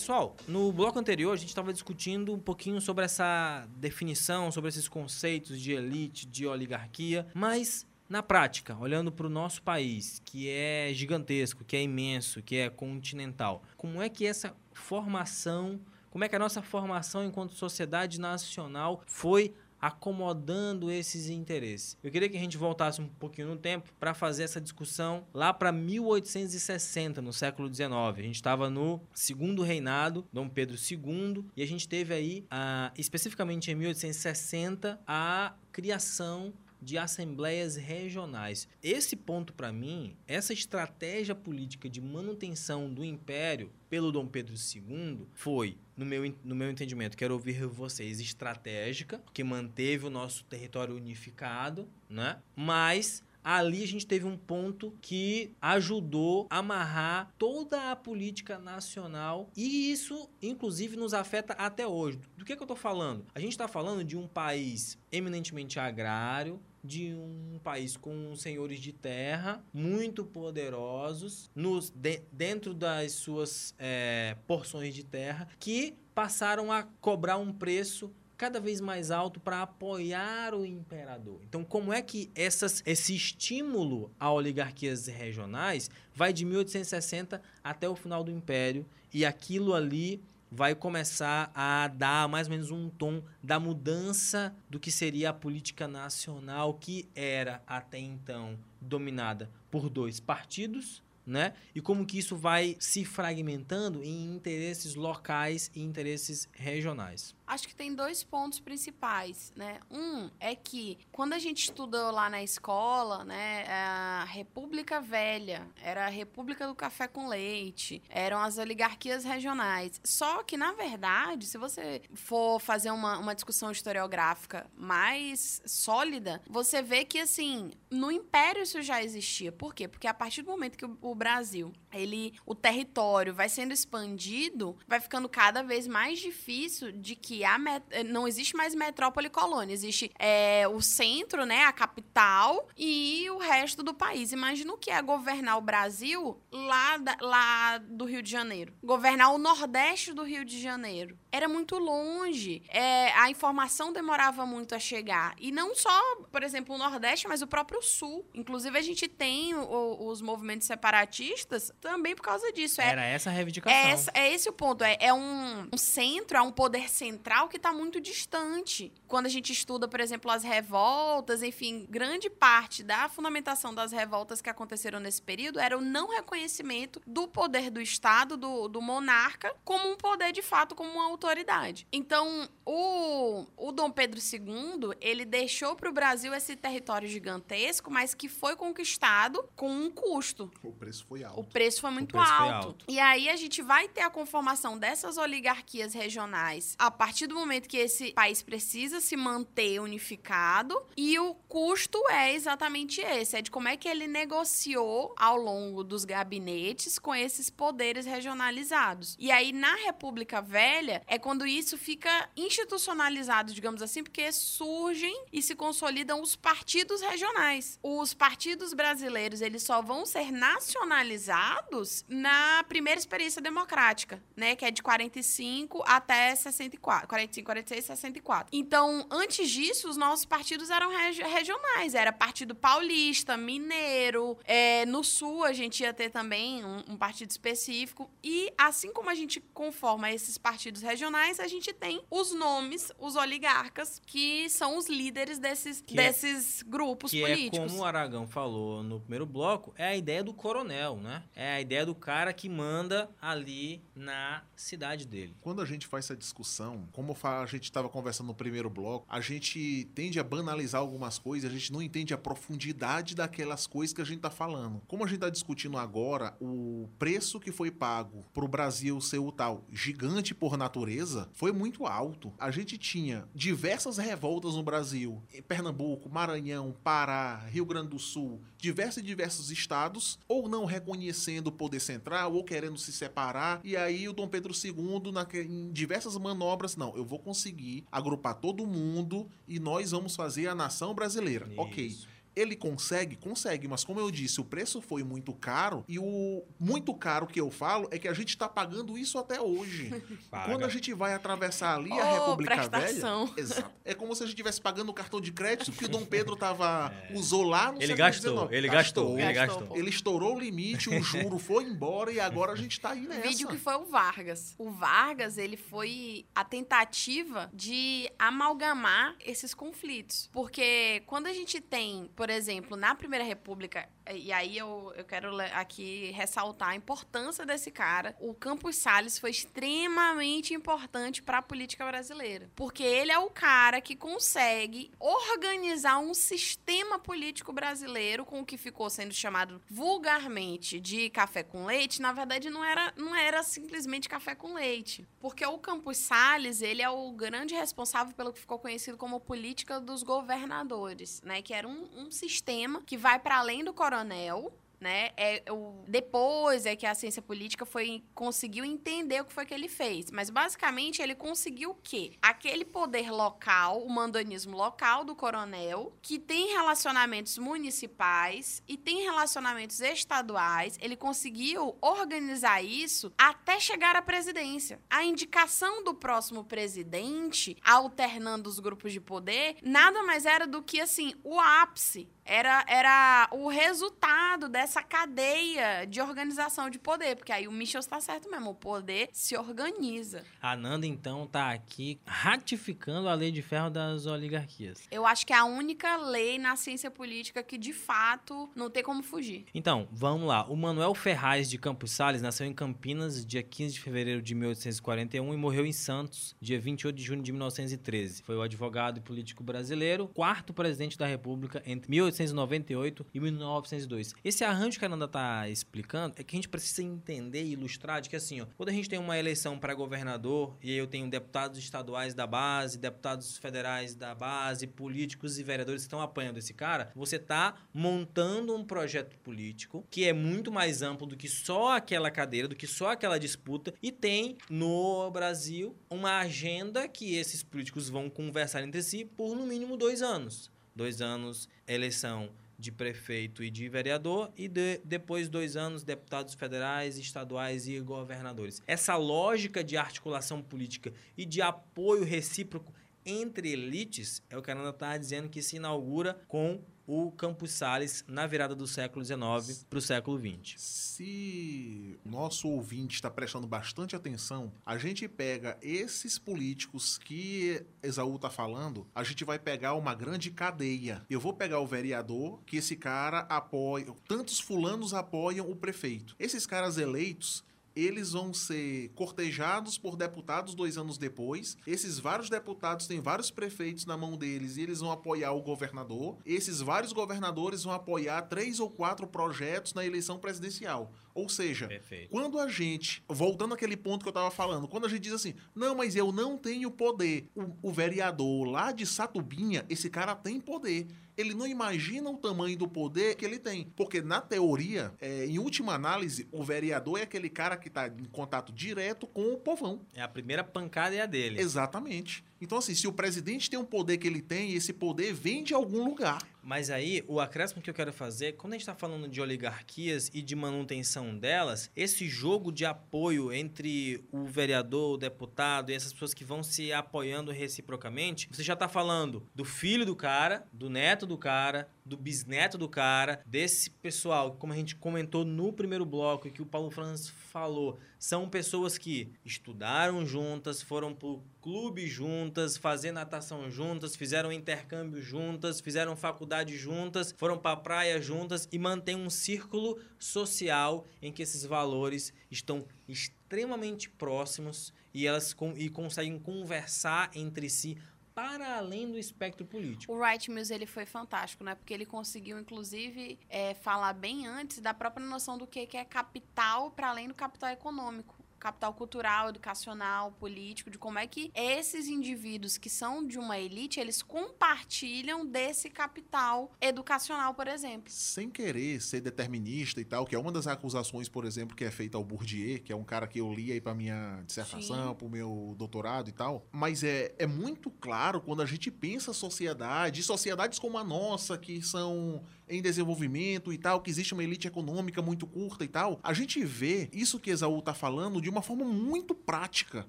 [0.00, 4.88] Pessoal, no bloco anterior a gente estava discutindo um pouquinho sobre essa definição, sobre esses
[4.88, 10.90] conceitos de elite, de oligarquia, mas na prática, olhando para o nosso país, que é
[10.94, 16.34] gigantesco, que é imenso, que é continental, como é que essa formação, como é que
[16.34, 21.96] a nossa formação enquanto sociedade nacional foi acomodando esses interesses.
[22.02, 25.52] Eu queria que a gente voltasse um pouquinho no tempo para fazer essa discussão lá
[25.52, 27.90] para 1860, no século XIX.
[27.90, 32.92] A gente estava no segundo reinado, Dom Pedro II, e a gente teve aí, ah,
[32.96, 38.68] especificamente em 1860, a criação de assembleias regionais.
[38.82, 45.26] Esse ponto para mim, essa estratégia política de manutenção do império pelo Dom Pedro II
[45.32, 50.96] foi, no meu, no meu entendimento, quero ouvir vocês, estratégica, porque manteve o nosso território
[50.96, 52.40] unificado, né?
[52.54, 59.50] Mas ali a gente teve um ponto que ajudou a amarrar toda a política nacional
[59.56, 62.20] e isso, inclusive, nos afeta até hoje.
[62.36, 63.26] Do que, que eu estou falando?
[63.34, 68.92] A gente está falando de um país eminentemente agrário, de um país com senhores de
[68.92, 76.82] terra muito poderosos nos, de- dentro das suas eh, porções de terra que passaram a
[77.00, 81.40] cobrar um preço cada vez mais alto para apoiar o imperador.
[81.46, 87.94] Então, como é que essas, esse estímulo a oligarquias regionais vai de 1860 até o
[87.94, 93.22] final do Império e aquilo ali vai começar a dar mais ou menos um tom
[93.42, 100.18] da mudança do que seria a política nacional que era até então dominada por dois
[100.18, 101.54] partidos, né?
[101.74, 107.34] E como que isso vai se fragmentando em interesses locais e interesses regionais.
[107.50, 109.80] Acho que tem dois pontos principais, né?
[109.90, 116.06] Um é que quando a gente estudou lá na escola, né, a República Velha era
[116.06, 120.00] a República do Café com Leite, eram as oligarquias regionais.
[120.04, 126.80] Só que, na verdade, se você for fazer uma, uma discussão historiográfica mais sólida, você
[126.80, 129.50] vê que, assim, no Império isso já existia.
[129.50, 129.88] Por quê?
[129.88, 134.78] Porque a partir do momento que o, o Brasil, ele, o território vai sendo expandido,
[134.86, 137.58] vai ficando cada vez mais difícil de que a
[137.90, 143.28] eh, não existe mais metrópole e colônia, existe é, o centro, né, a capital e
[143.30, 144.32] o resto do país.
[144.32, 149.32] Imagina o que é governar o Brasil lá, da- lá do Rio de Janeiro, governar
[149.32, 151.18] o nordeste do Rio de Janeiro.
[151.32, 155.34] Era muito longe, é, a informação demorava muito a chegar.
[155.38, 155.90] E não só,
[156.32, 158.26] por exemplo, o Nordeste, mas o próprio Sul.
[158.34, 162.80] Inclusive, a gente tem o- os movimentos separatistas também por causa disso.
[162.80, 163.78] É, Era essa a reivindicação.
[164.14, 164.82] é, é esse o ponto.
[164.84, 168.92] É, é um, um centro, é um poder central que está muito distante.
[169.06, 174.40] Quando a gente estuda, por exemplo, as revoltas, enfim, grande parte da fundamentação das revoltas
[174.42, 179.54] que aconteceram nesse período era o não reconhecimento do poder do Estado, do, do monarca,
[179.64, 181.86] como um poder de fato, como uma autoridade.
[181.92, 188.14] Então, o, o Dom Pedro II, ele deixou para o Brasil esse território gigantesco, mas
[188.14, 190.50] que foi conquistado com um custo.
[190.62, 191.44] O preço foi O alto.
[191.44, 192.66] preço foi muito preço foi alto.
[192.68, 192.84] alto.
[192.88, 197.68] E aí a gente vai ter a conformação dessas oligarquias regionais a partir do momento
[197.68, 200.80] que esse país precisa se manter unificado.
[200.96, 205.82] E o custo é exatamente esse: é de como é que ele negociou ao longo
[205.82, 209.16] dos gabinetes com esses poderes regionalizados.
[209.18, 215.42] E aí, na República Velha, é quando isso fica institucionalizado, digamos assim, porque surgem e
[215.42, 217.78] se consolidam os partidos regionais.
[217.82, 224.70] Os partidos brasileiros, eles só vão ser nacionalizados na primeira experiência democrática, né, que é
[224.70, 226.99] de 45 até 64.
[227.00, 228.48] 64, 45, 46, 64.
[228.52, 231.94] Então, antes disso, os nossos partidos eram regi regionais.
[231.94, 234.36] Era Partido Paulista, Mineiro.
[234.44, 238.10] É, no Sul, a gente ia ter também um, um, partido específico.
[238.22, 243.16] E assim como a gente conforma esses partidos regionais, a gente tem os nomes, os
[243.16, 247.58] oligarcas, que são os líderes desses, Que é- desses grupos Que políticos.
[247.58, 251.22] é como o Aragão falou no primeiro bloco, é a ideia do coronel, né?
[251.34, 255.36] É a ideia do cara que manda ali na cidade dele.
[255.40, 259.20] Quando a gente faz essa discussão, como a gente estava conversando no primeiro bloco, a
[259.20, 264.00] gente tende a banalizar algumas coisas, a gente não entende a profundidade daquelas coisas que
[264.00, 264.82] a gente está falando.
[264.86, 269.18] Como a gente está discutindo agora, o preço que foi pago para o Brasil ser
[269.18, 272.32] o tal gigante por natureza foi muito alto.
[272.38, 278.40] A gente tinha diversas revoltas no Brasil, em Pernambuco, Maranhão, Pará, Rio Grande do Sul,
[278.60, 283.60] diversos e diversos estados, ou não reconhecendo o poder central, ou querendo se separar.
[283.64, 288.34] E aí o Dom Pedro II, naque- em diversas manobras, não, eu vou conseguir agrupar
[288.34, 291.48] todo mundo e nós vamos fazer a nação brasileira.
[291.56, 291.96] Ok.
[292.34, 293.16] Ele consegue?
[293.16, 297.40] Consegue, mas como eu disse, o preço foi muito caro e o muito caro que
[297.40, 299.90] eu falo é que a gente tá pagando isso até hoje.
[300.30, 300.44] Paga.
[300.50, 303.26] Quando a gente vai atravessar ali a Ô, República prestação.
[303.26, 303.70] Velha, exato.
[303.84, 306.36] É como se a gente estivesse pagando o cartão de crédito que o Dom Pedro
[306.36, 308.52] tava usou lá no Ele gastou, XIX.
[308.52, 309.66] ele gastou, ele Gastou, gastou.
[309.68, 309.76] pô.
[309.76, 313.20] Ele estourou o limite, o juro foi embora e agora a gente tá aí nessa.
[313.22, 314.54] Vídeo que foi o Vargas.
[314.58, 320.28] O Vargas, ele foi a tentativa de amalgamar esses conflitos.
[320.32, 325.40] Porque quando a gente tem, por exemplo, na Primeira República, e aí eu, eu quero
[325.54, 331.86] aqui ressaltar a importância desse cara, o Campos Salles foi extremamente importante para a política
[331.86, 332.50] brasileira.
[332.54, 338.58] Porque ele é o cara que consegue organizar um sistema político brasileiro com o que
[338.58, 344.10] ficou sendo chamado vulgarmente de café com leite, na verdade não era, não era simplesmente
[344.10, 345.08] café com leite.
[345.20, 349.80] Porque o Campos Salles, ele é o grande responsável pelo que ficou conhecido como política
[349.80, 351.40] dos governadores, né?
[351.40, 355.10] Que era um, um sistema que vai para além do coronel, né?
[355.16, 359.52] É o depois é que a ciência política foi conseguiu entender o que foi que
[359.52, 362.12] ele fez, mas basicamente ele conseguiu o quê?
[362.22, 369.80] Aquele poder local, o mandanismo local do coronel, que tem relacionamentos municipais e tem relacionamentos
[369.80, 374.80] estaduais, ele conseguiu organizar isso até chegar à presidência.
[374.88, 380.80] A indicação do próximo presidente, alternando os grupos de poder, nada mais era do que
[380.80, 387.16] assim, o ápice era, era o resultado dessa cadeia de organização de poder.
[387.16, 390.22] Porque aí o Michel está certo mesmo, o poder se organiza.
[390.40, 394.86] A Nanda, então, tá aqui ratificando a lei de ferro das oligarquias.
[394.92, 398.84] Eu acho que é a única lei na ciência política que, de fato, não tem
[398.84, 399.46] como fugir.
[399.52, 400.46] Então, vamos lá.
[400.46, 405.34] O Manuel Ferraz de Campos Sales nasceu em Campinas, dia 15 de fevereiro de 1841
[405.34, 408.22] e morreu em Santos, dia 28 de junho de 1913.
[408.22, 411.90] Foi o advogado e político brasileiro, quarto presidente da República entre
[412.20, 414.14] 1898 e 1902.
[414.24, 418.00] Esse arranjo que a Nanda tá explicando é que a gente precisa entender e ilustrar
[418.00, 421.08] de que assim, ó, quando a gente tem uma eleição para governador e eu tenho
[421.08, 426.52] deputados estaduais da base, deputados federais da base, políticos e vereadores que estão apanhando esse
[426.52, 431.76] cara, você tá montando um projeto político que é muito mais amplo do que só
[431.76, 437.42] aquela cadeira, do que só aquela disputa e tem no Brasil uma agenda que esses
[437.42, 440.50] políticos vão conversar entre si por no mínimo dois anos.
[440.74, 446.98] Dois anos, eleição de prefeito e de vereador, e de- depois dois anos, deputados federais,
[446.98, 448.62] estaduais e governadores.
[448.66, 452.72] Essa lógica de articulação política e de apoio recíproco
[453.04, 456.60] entre elites é o que a Nanda está dizendo que se inaugura com
[456.92, 460.60] o Campos Salles na virada do século XIX para o século XX.
[460.60, 468.28] Se nosso ouvinte está prestando bastante atenção, a gente pega esses políticos que Esaú está
[468.28, 471.06] falando, a gente vai pegar uma grande cadeia.
[471.08, 476.16] Eu vou pegar o vereador, que esse cara apoia, tantos fulanos apoiam o prefeito.
[476.18, 481.56] Esses caras eleitos, eles vão ser cortejados por deputados dois anos depois.
[481.66, 486.18] Esses vários deputados têm vários prefeitos na mão deles e eles vão apoiar o governador.
[486.24, 490.92] Esses vários governadores vão apoiar três ou quatro projetos na eleição presidencial.
[491.14, 492.10] Ou seja, Perfeito.
[492.10, 495.34] quando a gente, voltando àquele ponto que eu tava falando, quando a gente diz assim,
[495.54, 497.28] não, mas eu não tenho poder.
[497.34, 500.86] O, o vereador lá de Satubinha, esse cara tem poder.
[501.20, 503.72] Ele não imagina o tamanho do poder que ele tem.
[503.76, 508.04] Porque, na teoria, é, em última análise, o vereador é aquele cara que tá em
[508.04, 509.80] contato direto com o povão.
[509.94, 511.40] É a primeira pancada é a dele.
[511.40, 512.24] Exatamente.
[512.40, 515.52] Então, assim, se o presidente tem um poder que ele tem, esse poder vem de
[515.52, 516.20] algum lugar.
[516.42, 520.10] Mas aí, o acréscimo que eu quero fazer, quando a gente está falando de oligarquias
[520.14, 525.92] e de manutenção delas, esse jogo de apoio entre o vereador, o deputado e essas
[525.92, 530.70] pessoas que vão se apoiando reciprocamente, você já está falando do filho do cara, do
[530.70, 535.84] neto do cara, do bisneto do cara, desse pessoal, como a gente comentou no primeiro
[535.84, 541.88] bloco e que o Paulo Franz falou, são pessoas que estudaram juntas, foram pro clube
[541.88, 548.58] juntas, fazer natação juntas, fizeram intercâmbio juntas, fizeram faculdade juntas, foram para praia juntas e
[548.58, 555.68] mantém um círculo social em que esses valores estão extremamente próximos e elas com, e
[555.68, 557.76] conseguem conversar entre si
[558.20, 559.90] para além do espectro político.
[559.90, 561.54] O Wright Mills ele foi fantástico, né?
[561.54, 565.84] Porque ele conseguiu, inclusive, é, falar bem antes da própria noção do que, que é
[565.86, 571.86] capital para além do capital econômico capital cultural, educacional, político, de como é que esses
[571.86, 577.92] indivíduos que são de uma elite, eles compartilham desse capital educacional, por exemplo.
[577.92, 581.70] Sem querer ser determinista e tal, que é uma das acusações, por exemplo, que é
[581.70, 585.06] feita ao Bourdieu, que é um cara que eu li aí para minha dissertação, para
[585.06, 590.02] o meu doutorado e tal, mas é, é muito claro quando a gente pensa sociedade,
[590.02, 595.00] sociedades como a nossa, que são em desenvolvimento e tal, que existe uma elite econômica
[595.00, 598.64] muito curta e tal, a gente vê isso que Exaú tá falando de uma forma
[598.64, 599.86] muito prática.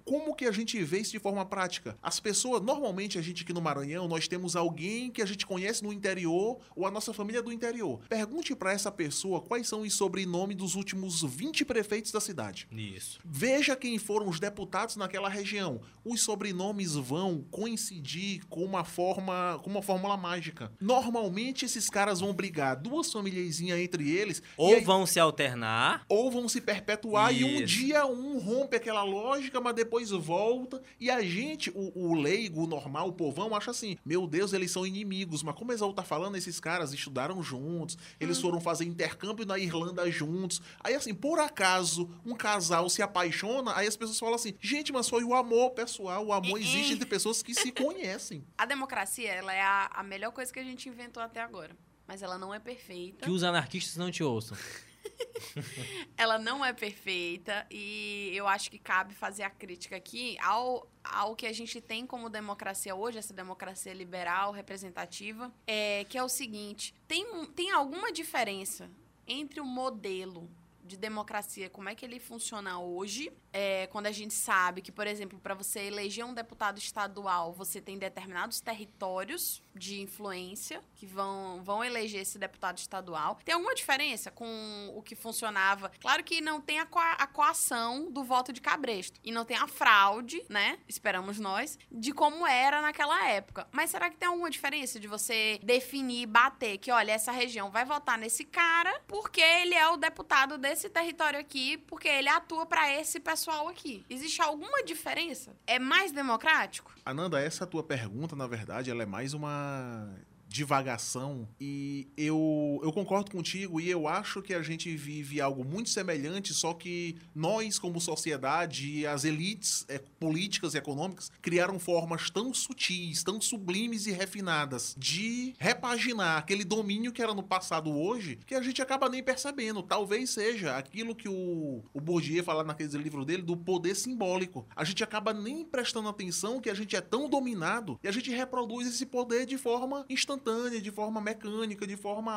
[0.06, 1.98] Como que a gente vê isso de forma prática?
[2.02, 5.84] As pessoas, normalmente a gente aqui no Maranhão, nós temos alguém que a gente conhece
[5.84, 8.00] no interior ou a nossa família do interior.
[8.08, 12.68] Pergunte para essa pessoa quais são os sobrenomes dos últimos 20 prefeitos da cidade.
[12.72, 13.20] Isso.
[13.26, 15.82] Veja quem foram os deputados naquela região.
[16.06, 20.72] Os sobrenomes vão coincidir com uma forma, com uma fórmula mágica.
[20.80, 24.44] Normalmente esses caras vão brigar brigar duas famíliazinhas entre eles.
[24.58, 26.04] Ou aí, vão se alternar.
[26.10, 27.42] Ou vão se perpetuar Isso.
[27.42, 30.82] e um dia um rompe aquela lógica, mas depois volta.
[31.00, 34.70] E a gente, o, o leigo, o normal, o povão, acha assim: meu Deus, eles
[34.70, 35.42] são inimigos.
[35.42, 38.42] Mas como Exaú tá falando, esses caras estudaram juntos, eles hum.
[38.42, 40.62] foram fazer intercâmbio na Irlanda juntos.
[40.84, 45.08] Aí, assim, por acaso, um casal se apaixona, aí as pessoas falam assim: gente, mas
[45.08, 46.26] foi o amor pessoal.
[46.26, 48.44] O amor existe entre pessoas que se conhecem.
[48.58, 51.76] A democracia, ela é a, a melhor coisa que a gente inventou até agora
[52.08, 53.26] mas ela não é perfeita.
[53.26, 54.58] Que os anarquistas não te ouçam.
[56.18, 61.36] ela não é perfeita e eu acho que cabe fazer a crítica aqui ao, ao
[61.36, 66.30] que a gente tem como democracia hoje, essa democracia liberal, representativa, é, que é o
[66.30, 68.90] seguinte: tem, tem alguma diferença
[69.28, 70.50] entre o modelo
[70.84, 75.08] de democracia, como é que ele funciona hoje, é, quando a gente sabe que, por
[75.08, 81.62] exemplo, para você eleger um deputado estadual, você tem determinados territórios de influência que vão,
[81.64, 83.40] vão eleger esse deputado estadual.
[83.44, 85.92] Tem alguma diferença com o que funcionava?
[86.00, 89.58] Claro que não tem a, co a coação do voto de cabresto e não tem
[89.58, 90.80] a fraude, né?
[90.88, 93.68] Esperamos nós, de como era naquela época.
[93.72, 97.86] Mas será que tem alguma diferença de você definir, bater que, olha, essa região vai
[97.86, 102.94] votar nesse cara porque ele é o deputado desse território aqui, porque ele atua para
[102.94, 104.06] esse pessoal aqui?
[104.10, 105.56] Existe alguma diferença?
[105.66, 106.94] É mais democrático?
[107.06, 110.14] Ananda, essa tua pergunta, na verdade, ela é mais uma
[110.52, 115.90] divagação e eu, eu concordo contigo e eu acho que a gente vive algo muito
[115.90, 122.30] semelhante, só que nós, como sociedade e as elites é, políticas e econômicas criaram formas
[122.30, 128.38] tão sutis, tão sublimes e refinadas de repaginar aquele domínio que era no passado hoje,
[128.46, 129.82] que a gente acaba nem percebendo.
[129.82, 134.68] Talvez seja aquilo que o, o Bourdieu fala naquele livro dele do poder simbólico.
[134.76, 138.30] A gente acaba nem prestando atenção que a gente é tão dominado e a gente
[138.32, 142.34] reproduz esse poder de forma instantânea instantânea, de forma mecânica, de forma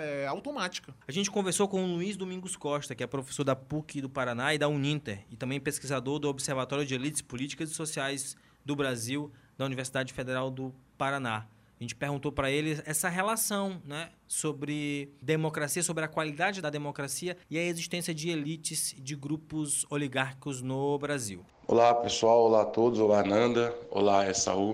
[0.00, 0.94] é, automática.
[1.06, 4.52] A gente conversou com o Luiz Domingos Costa, que é professor da PUC do Paraná
[4.52, 9.30] e da Uninter, e também pesquisador do Observatório de Elites Políticas e Sociais do Brasil,
[9.56, 11.46] da Universidade Federal do Paraná.
[11.78, 17.36] A gente perguntou para ele essa relação né, sobre democracia, sobre a qualidade da democracia
[17.50, 21.44] e a existência de elites, de grupos oligárquicos no Brasil.
[21.68, 22.44] Olá, pessoal.
[22.44, 22.98] Olá a todos.
[22.98, 23.76] Olá, Nanda.
[23.90, 24.70] Olá, Essaú.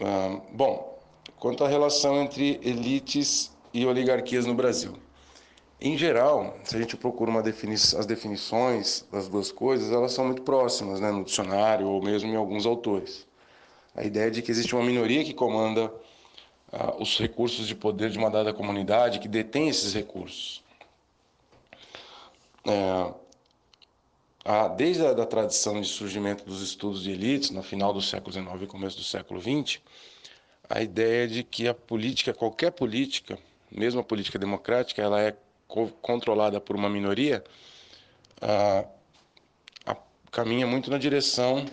[0.00, 0.89] Uh, bom,
[1.40, 4.92] quanto à relação entre elites e oligarquias no Brasil.
[5.80, 10.26] Em geral, se a gente procura uma defini as definições das duas coisas, elas são
[10.26, 13.26] muito próximas né, no dicionário ou mesmo em alguns autores.
[13.96, 15.90] A ideia de que existe uma minoria que comanda
[16.70, 20.62] ah, os recursos de poder de uma dada comunidade, que detém esses recursos.
[22.66, 23.14] É,
[24.44, 28.30] a, desde a da tradição de surgimento dos estudos de elites, no final do século
[28.30, 29.80] XIX e começo do século XX,
[30.70, 33.36] a ideia de que a política, qualquer política,
[33.70, 37.42] mesmo a política democrática, ela é co controlada por uma minoria,
[38.40, 38.84] a,
[40.30, 41.66] caminha muito na direção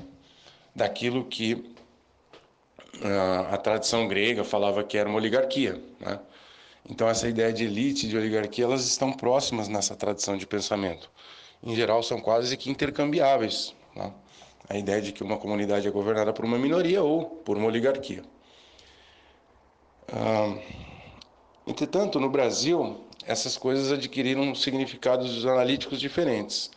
[0.76, 1.76] daquilo que
[3.04, 6.20] a, a tradição grega falava que era uma oligarquia, né?
[6.90, 11.12] Então essa ideia de elite, de oligarquia, elas estão próximas nessa tradição de pensamento.
[11.62, 13.76] Em geral, são quase que intercambiáveis.
[13.94, 14.14] Né?
[14.70, 18.24] A ideia de que uma comunidade é governada por uma minoria ou por uma oligarquia.
[20.12, 20.58] Ah,
[21.66, 26.72] entretanto, no Brasil, essas coisas adquiriram significados analíticos diferentes.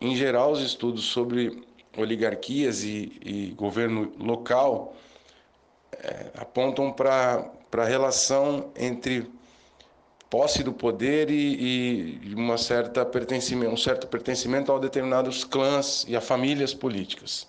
[0.00, 1.62] Em geral, os estudos sobre
[1.96, 4.96] oligarquias e, e governo local
[5.92, 9.30] é, apontam para a relação entre
[10.28, 16.16] posse do poder e, e uma certa pertencimento, um certo pertencimento a determinados clãs e
[16.16, 17.46] a famílias políticas,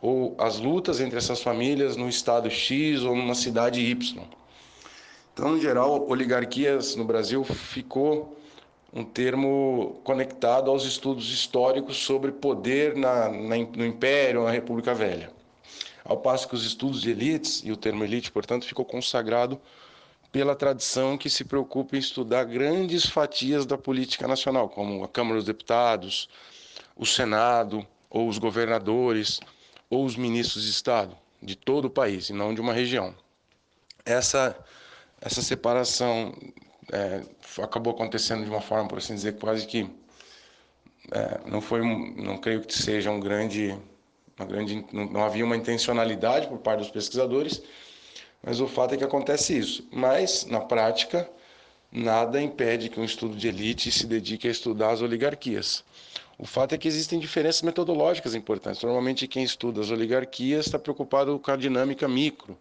[0.00, 4.24] ou as lutas entre essas famílias no estado X ou numa cidade Y.
[5.38, 8.36] Então, em geral, oligarquias no Brasil ficou
[8.92, 15.30] um termo conectado aos estudos históricos sobre poder na, na, no Império, na República Velha.
[16.04, 19.60] Ao passo que os estudos de elites, e o termo elite, portanto, ficou consagrado
[20.32, 25.36] pela tradição que se preocupa em estudar grandes fatias da política nacional, como a Câmara
[25.36, 26.28] dos Deputados,
[26.96, 29.38] o Senado, ou os governadores,
[29.88, 33.14] ou os ministros de Estado de todo o país, e não de uma região.
[34.04, 34.58] Essa
[35.20, 36.32] essa separação
[36.92, 37.22] é,
[37.62, 39.90] acabou acontecendo de uma forma, por assim dizer, quase que
[41.12, 43.76] é, não foi, não creio que seja um grande,
[44.38, 47.62] uma grande, não, não, havia uma intencionalidade por parte dos pesquisadores,
[48.42, 49.88] mas o fato é que acontece isso.
[49.90, 51.28] Mas na prática
[51.90, 55.82] nada impede que um estudo de elite se dedique a estudar as oligarquias.
[56.38, 58.82] O fato é que existem diferenças metodológicas importantes.
[58.82, 62.56] Normalmente quem estuda as oligarquias está preocupado com a dinâmica micro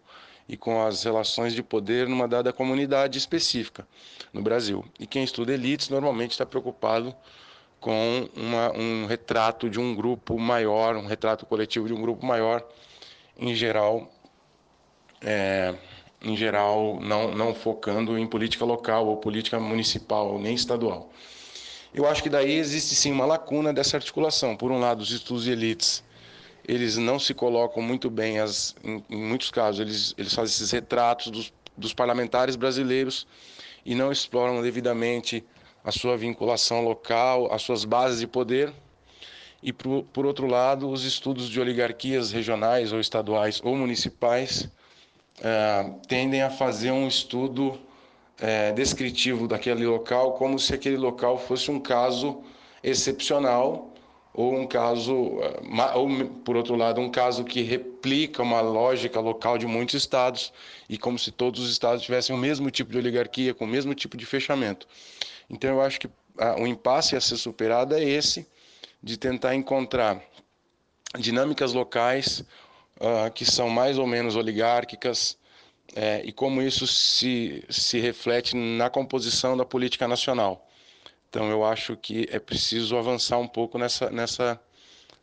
[0.47, 3.87] e com as relações de poder numa dada comunidade específica
[4.31, 4.85] no Brasil.
[4.99, 7.13] E quem estuda elites normalmente está preocupado
[7.79, 12.65] com uma, um retrato de um grupo maior, um retrato coletivo de um grupo maior,
[13.37, 14.11] em geral,
[15.21, 15.75] é,
[16.21, 21.11] em geral não, não focando em política local ou política municipal nem estadual.
[21.93, 24.55] Eu acho que daí existe sim uma lacuna dessa articulação.
[24.55, 26.03] Por um lado, os estudos de elites
[26.67, 30.71] eles não se colocam muito bem, as, em, em muitos casos, eles, eles fazem esses
[30.71, 33.25] retratos dos, dos parlamentares brasileiros
[33.85, 35.45] e não exploram devidamente
[35.83, 38.73] a sua vinculação local, as suas bases de poder.
[39.63, 44.69] E, por, por outro lado, os estudos de oligarquias regionais ou estaduais ou municipais
[45.41, 47.79] é, tendem a fazer um estudo
[48.39, 52.43] é, descritivo daquele local como se aquele local fosse um caso
[52.83, 53.93] excepcional
[54.37, 56.07] ou um caso, eh, ou
[56.45, 60.53] por outro lado, um caso que replica uma lógica local de muitos estados
[60.87, 63.95] e como se todos os estados tivessem o mesmo tipo de oligarquia, com o mesmo
[63.95, 64.87] tipo de fechamento.
[65.49, 66.07] Então eu acho que
[66.59, 68.47] o impasse a ser superado é esse,
[69.01, 70.21] de tentar encontrar
[71.17, 72.45] dinâmicas locais
[72.97, 75.35] uh, que são mais ou menos oligárquicas
[75.95, 80.66] é, e como isso se, se reflete na composição da política nacional.
[81.29, 84.59] Então eu acho que é preciso avançar um pouco nessa, nessa,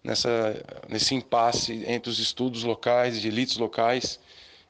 [0.03, 4.21] nessa, nesse impasse entre os estudos locais, de elites locais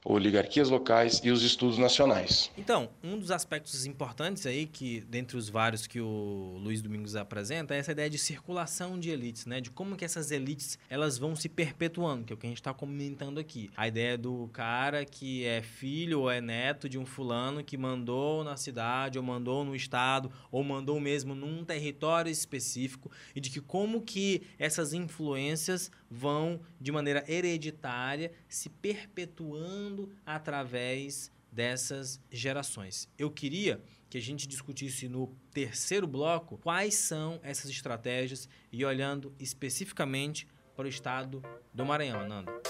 [0.05, 2.51] oligarquias locais e os estudos nacionais.
[2.59, 7.75] Então, um dos aspectos importantes aí, que dentre os vários que o Luiz Domingos apresenta,
[7.75, 9.63] é essa ideia de circulação de elites, né?
[9.63, 12.61] De como que essas elites elas vão se perpetuando, que é o que a gente
[12.61, 13.71] está comentando aqui.
[13.75, 18.45] A ideia do cara que é filho ou é neto de um fulano que mandou
[18.45, 23.61] na cidade, ou mandou no estado, ou mandou mesmo num território específico, e de que
[23.61, 33.09] como que essas influências vão, de maneira hereditária, se perpetuando através dessas gerações.
[33.19, 39.35] Eu queria que a gente discutisse no terceiro bloco quais são essas estratégias e olhando
[39.39, 40.47] especificamente
[40.77, 41.43] para o estado
[41.73, 42.64] do Maranhão, Nando.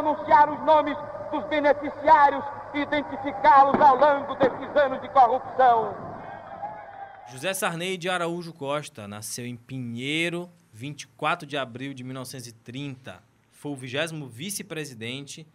[0.00, 0.96] Pronunciar os nomes
[1.30, 2.42] dos beneficiários
[2.74, 5.94] e identificá-los ao longo desses anos de corrupção.
[7.30, 13.22] José Sarney de Araújo Costa nasceu em Pinheiro, 24 de abril de 1930.
[13.52, 15.46] Foi o 20 vice-presidente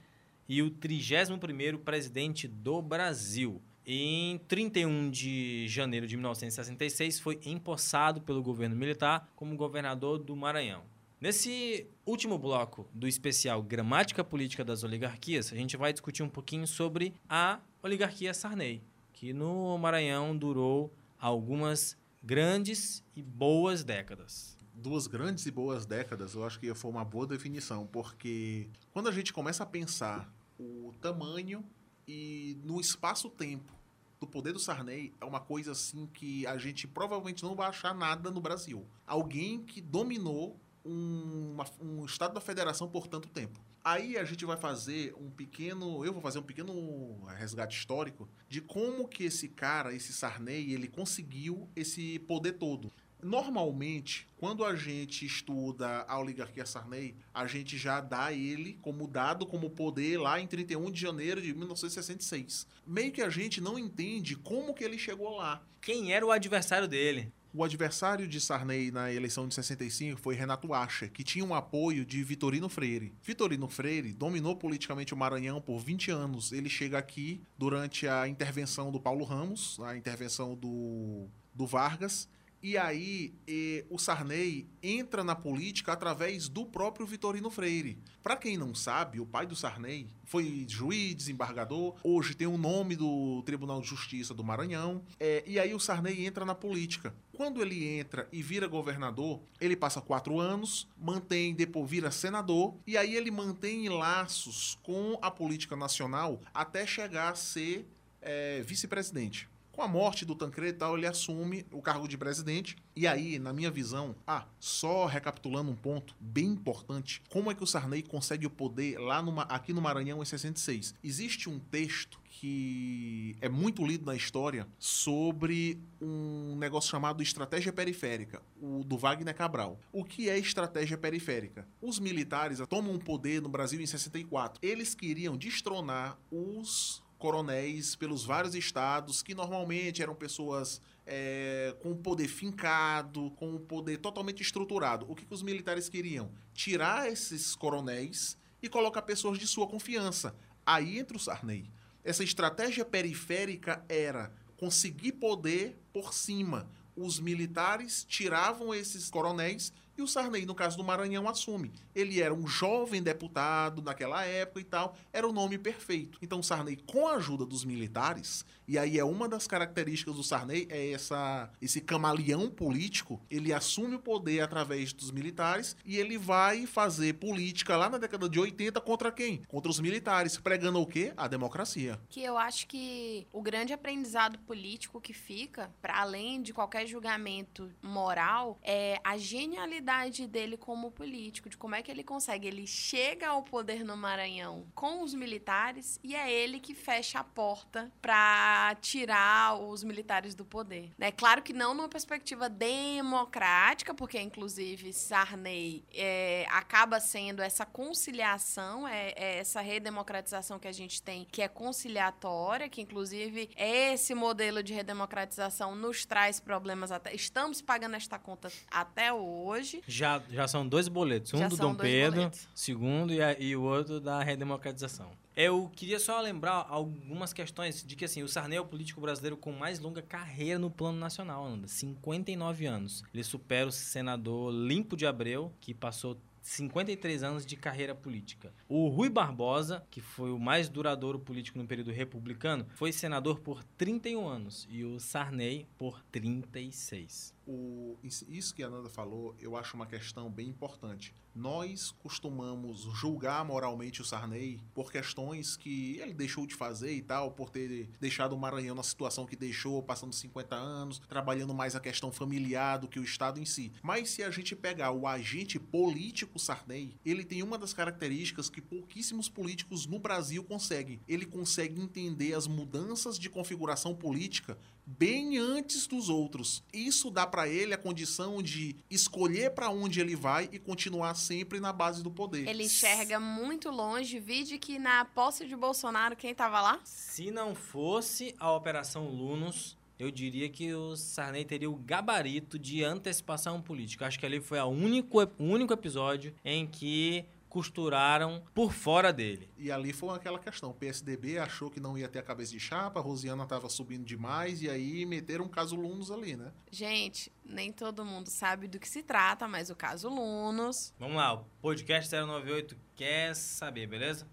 [0.47, 3.59] e o 31º presidente do Brasil.
[3.85, 10.94] Em 31 de janeiro de 1966, foi empossado pelo governo militar como governador do Maranhão.
[11.19, 16.67] Nesse último bloco do especial Gramática Política das Oligarquias, a gente vai discutir um pouquinho
[16.67, 24.57] sobre a oligarquia Sarney, que no Maranhão durou algumas grandes e boas décadas.
[24.73, 29.11] Duas grandes e boas décadas, eu acho que foi uma boa definição, porque quando a
[29.11, 31.63] gente começa a pensar o tamanho
[32.05, 33.73] e no espaço-tempo
[34.19, 37.95] do poder do Sarney é uma coisa assim que a gente provavelmente não vai achar
[37.95, 38.85] nada no Brasil.
[39.07, 43.59] Alguém que dominou um, uma, um estado da federação por tanto tempo.
[43.83, 48.61] Aí a gente vai fazer um pequeno, eu vou fazer um pequeno resgate histórico de
[48.61, 52.91] como que esse cara, esse Sarney, ele conseguiu esse poder todo.
[53.21, 59.47] Normalmente, quando a gente estuda a oligarquia Sarney, a gente já dá ele como dado
[59.47, 62.67] como poder lá em 31 de janeiro de 1966.
[62.85, 65.63] Meio que a gente não entende como que ele chegou lá.
[65.81, 67.31] Quem era o adversário dele?
[67.57, 72.05] O adversário de Sarney na eleição de 65 foi Renato Acha, que tinha um apoio
[72.05, 73.13] de Vitorino Freire.
[73.23, 76.51] Vitorino Freire dominou politicamente o Maranhão por 20 anos.
[76.51, 82.27] Ele chega aqui durante a intervenção do Paulo Ramos, a intervenção do, do Vargas,
[82.65, 87.99] e aí eh, o Sarney entra na política através do próprio Vitorino Freire.
[88.23, 92.95] Para quem não sabe, o pai do Sarney foi juiz, desembargador, hoje tem o nome
[92.95, 95.03] do Tribunal de Justiça do Maranhão.
[95.19, 97.13] É, e aí o Sarney entra na política.
[97.33, 102.97] Quando ele entra e vira governador, ele passa quatro anos, mantém, depois vira senador, e
[102.97, 107.87] aí ele mantém laços com a política nacional até chegar a ser
[108.23, 109.47] é, vice-presidente.
[109.75, 112.77] Com a morte do Tancredo e tal, ele assume o cargo de presidente.
[112.95, 117.61] E aí, na minha visão, ah, só recapitulando um ponto bem importante, como é que
[117.61, 120.95] o Sarney consegue o poder lá no, aqui no Maranhão em 66?
[121.03, 128.41] Existe um texto que é muito lido na história sobre um negócio chamado estratégia periférica,
[128.61, 129.77] o do Wagner Cabral.
[129.91, 131.67] O que é estratégia periférica?
[131.81, 134.59] Os militares tomam o poder no Brasil em 64.
[134.61, 142.27] Eles queriam destronar os coronéis pelos vários estados, que normalmente eram pessoas é, com poder
[142.27, 145.09] fincado, com o poder totalmente estruturado.
[145.09, 146.31] O que, que os militares queriam?
[146.53, 150.35] Tirar esses coronéis e colocar pessoas de sua confiança.
[150.63, 151.67] Aí entra o Sarney.
[152.03, 156.69] Essa estratégia periférica era conseguir poder por cima.
[156.95, 161.71] Os militares tiravam esses coronéis e o Sarney, no caso do Maranhão, assume.
[161.93, 166.19] Ele era um jovem deputado naquela época e tal, era o nome perfeito.
[166.21, 170.67] Então, Sarney, com a ajuda dos militares, e aí é uma das características do Sarney,
[170.69, 176.65] é essa, esse camaleão político, ele assume o poder através dos militares e ele vai
[176.65, 179.43] fazer política lá na década de 80 contra quem?
[179.47, 181.13] Contra os militares, pregando o quê?
[181.15, 181.99] A democracia.
[182.09, 187.71] Que eu acho que o grande aprendizado político que fica, para além de qualquer julgamento
[187.81, 189.84] moral, é a genialidade
[190.27, 192.47] dele como político, de como é que ele consegue.
[192.47, 197.23] Ele chega ao poder no Maranhão com os militares e é ele que fecha a
[197.23, 200.91] porta para tirar os militares do poder.
[200.99, 208.87] É claro que não numa perspectiva democrática, porque inclusive Sarney é, acaba sendo essa conciliação,
[208.87, 214.63] é, é essa redemocratização que a gente tem, que é conciliatória, que inclusive esse modelo
[214.63, 217.13] de redemocratização nos traz problemas até.
[217.13, 219.83] Estamos pagando esta conta até hoje hoje.
[219.87, 221.33] Já, já são dois boletos.
[221.33, 222.47] Um Já do Dom Pedro, boletos.
[222.53, 225.11] segundo, e, a- e o outro da redemocratização.
[225.35, 229.35] Eu queria só lembrar algumas questões de que, assim, o Sarney é o político brasileiro
[229.35, 231.67] com mais longa carreira no plano nacional, Nanda.
[231.67, 233.03] 59 anos.
[233.13, 238.53] Ele supera o senador Limpo de Abreu, que passou 53 anos de carreira política.
[238.69, 243.63] O Rui Barbosa, que foi o mais duradouro político no período republicano, foi senador por
[243.77, 247.33] 31 anos e o Sarney por 36.
[247.47, 251.13] O, isso que a Nanda falou, eu acho uma questão bem importante.
[251.35, 257.31] nós costumamos julgar moralmente o Sarney por questões que ele deixou de fazer e tal,
[257.31, 261.79] por ter deixado o Maranhão na situação que deixou, passando 50 anos, trabalhando mais a
[261.81, 263.73] questão familiar do que o Estado em si.
[263.83, 268.61] Mas se a gente pegar o agente político Sarney, ele tem uma das características que
[268.61, 271.01] pouquíssimos políticos no Brasil conseguem.
[271.05, 276.63] Ele consegue entender as mudanças de configuração política bem antes dos outros.
[276.73, 281.59] Isso dá para ele a condição de escolher para onde ele vai e continuar sempre
[281.59, 282.47] na base do poder.
[282.47, 286.79] Ele enxerga muito longe, vide que na posse de Bolsonaro, quem tava lá?
[286.83, 292.83] Se não fosse a Operação Lunos, eu diria que o Sarney teria o gabarito de
[292.83, 294.05] antecipação política.
[294.05, 297.25] Acho que ali foi a único, o único episódio em que
[297.55, 299.49] costuraram por fora dele.
[299.57, 300.71] E ali foi aquela questão.
[300.71, 304.03] O PSDB achou que não ia ter a cabeça de chapa, a Rosiana estava subindo
[304.03, 306.51] demais e aí meteram um caso Lunos ali, né?
[306.69, 310.93] Gente, nem todo mundo sabe do que se trata, mas o caso Lunos.
[310.99, 314.27] Vamos lá, o podcast 098 quer saber, beleza?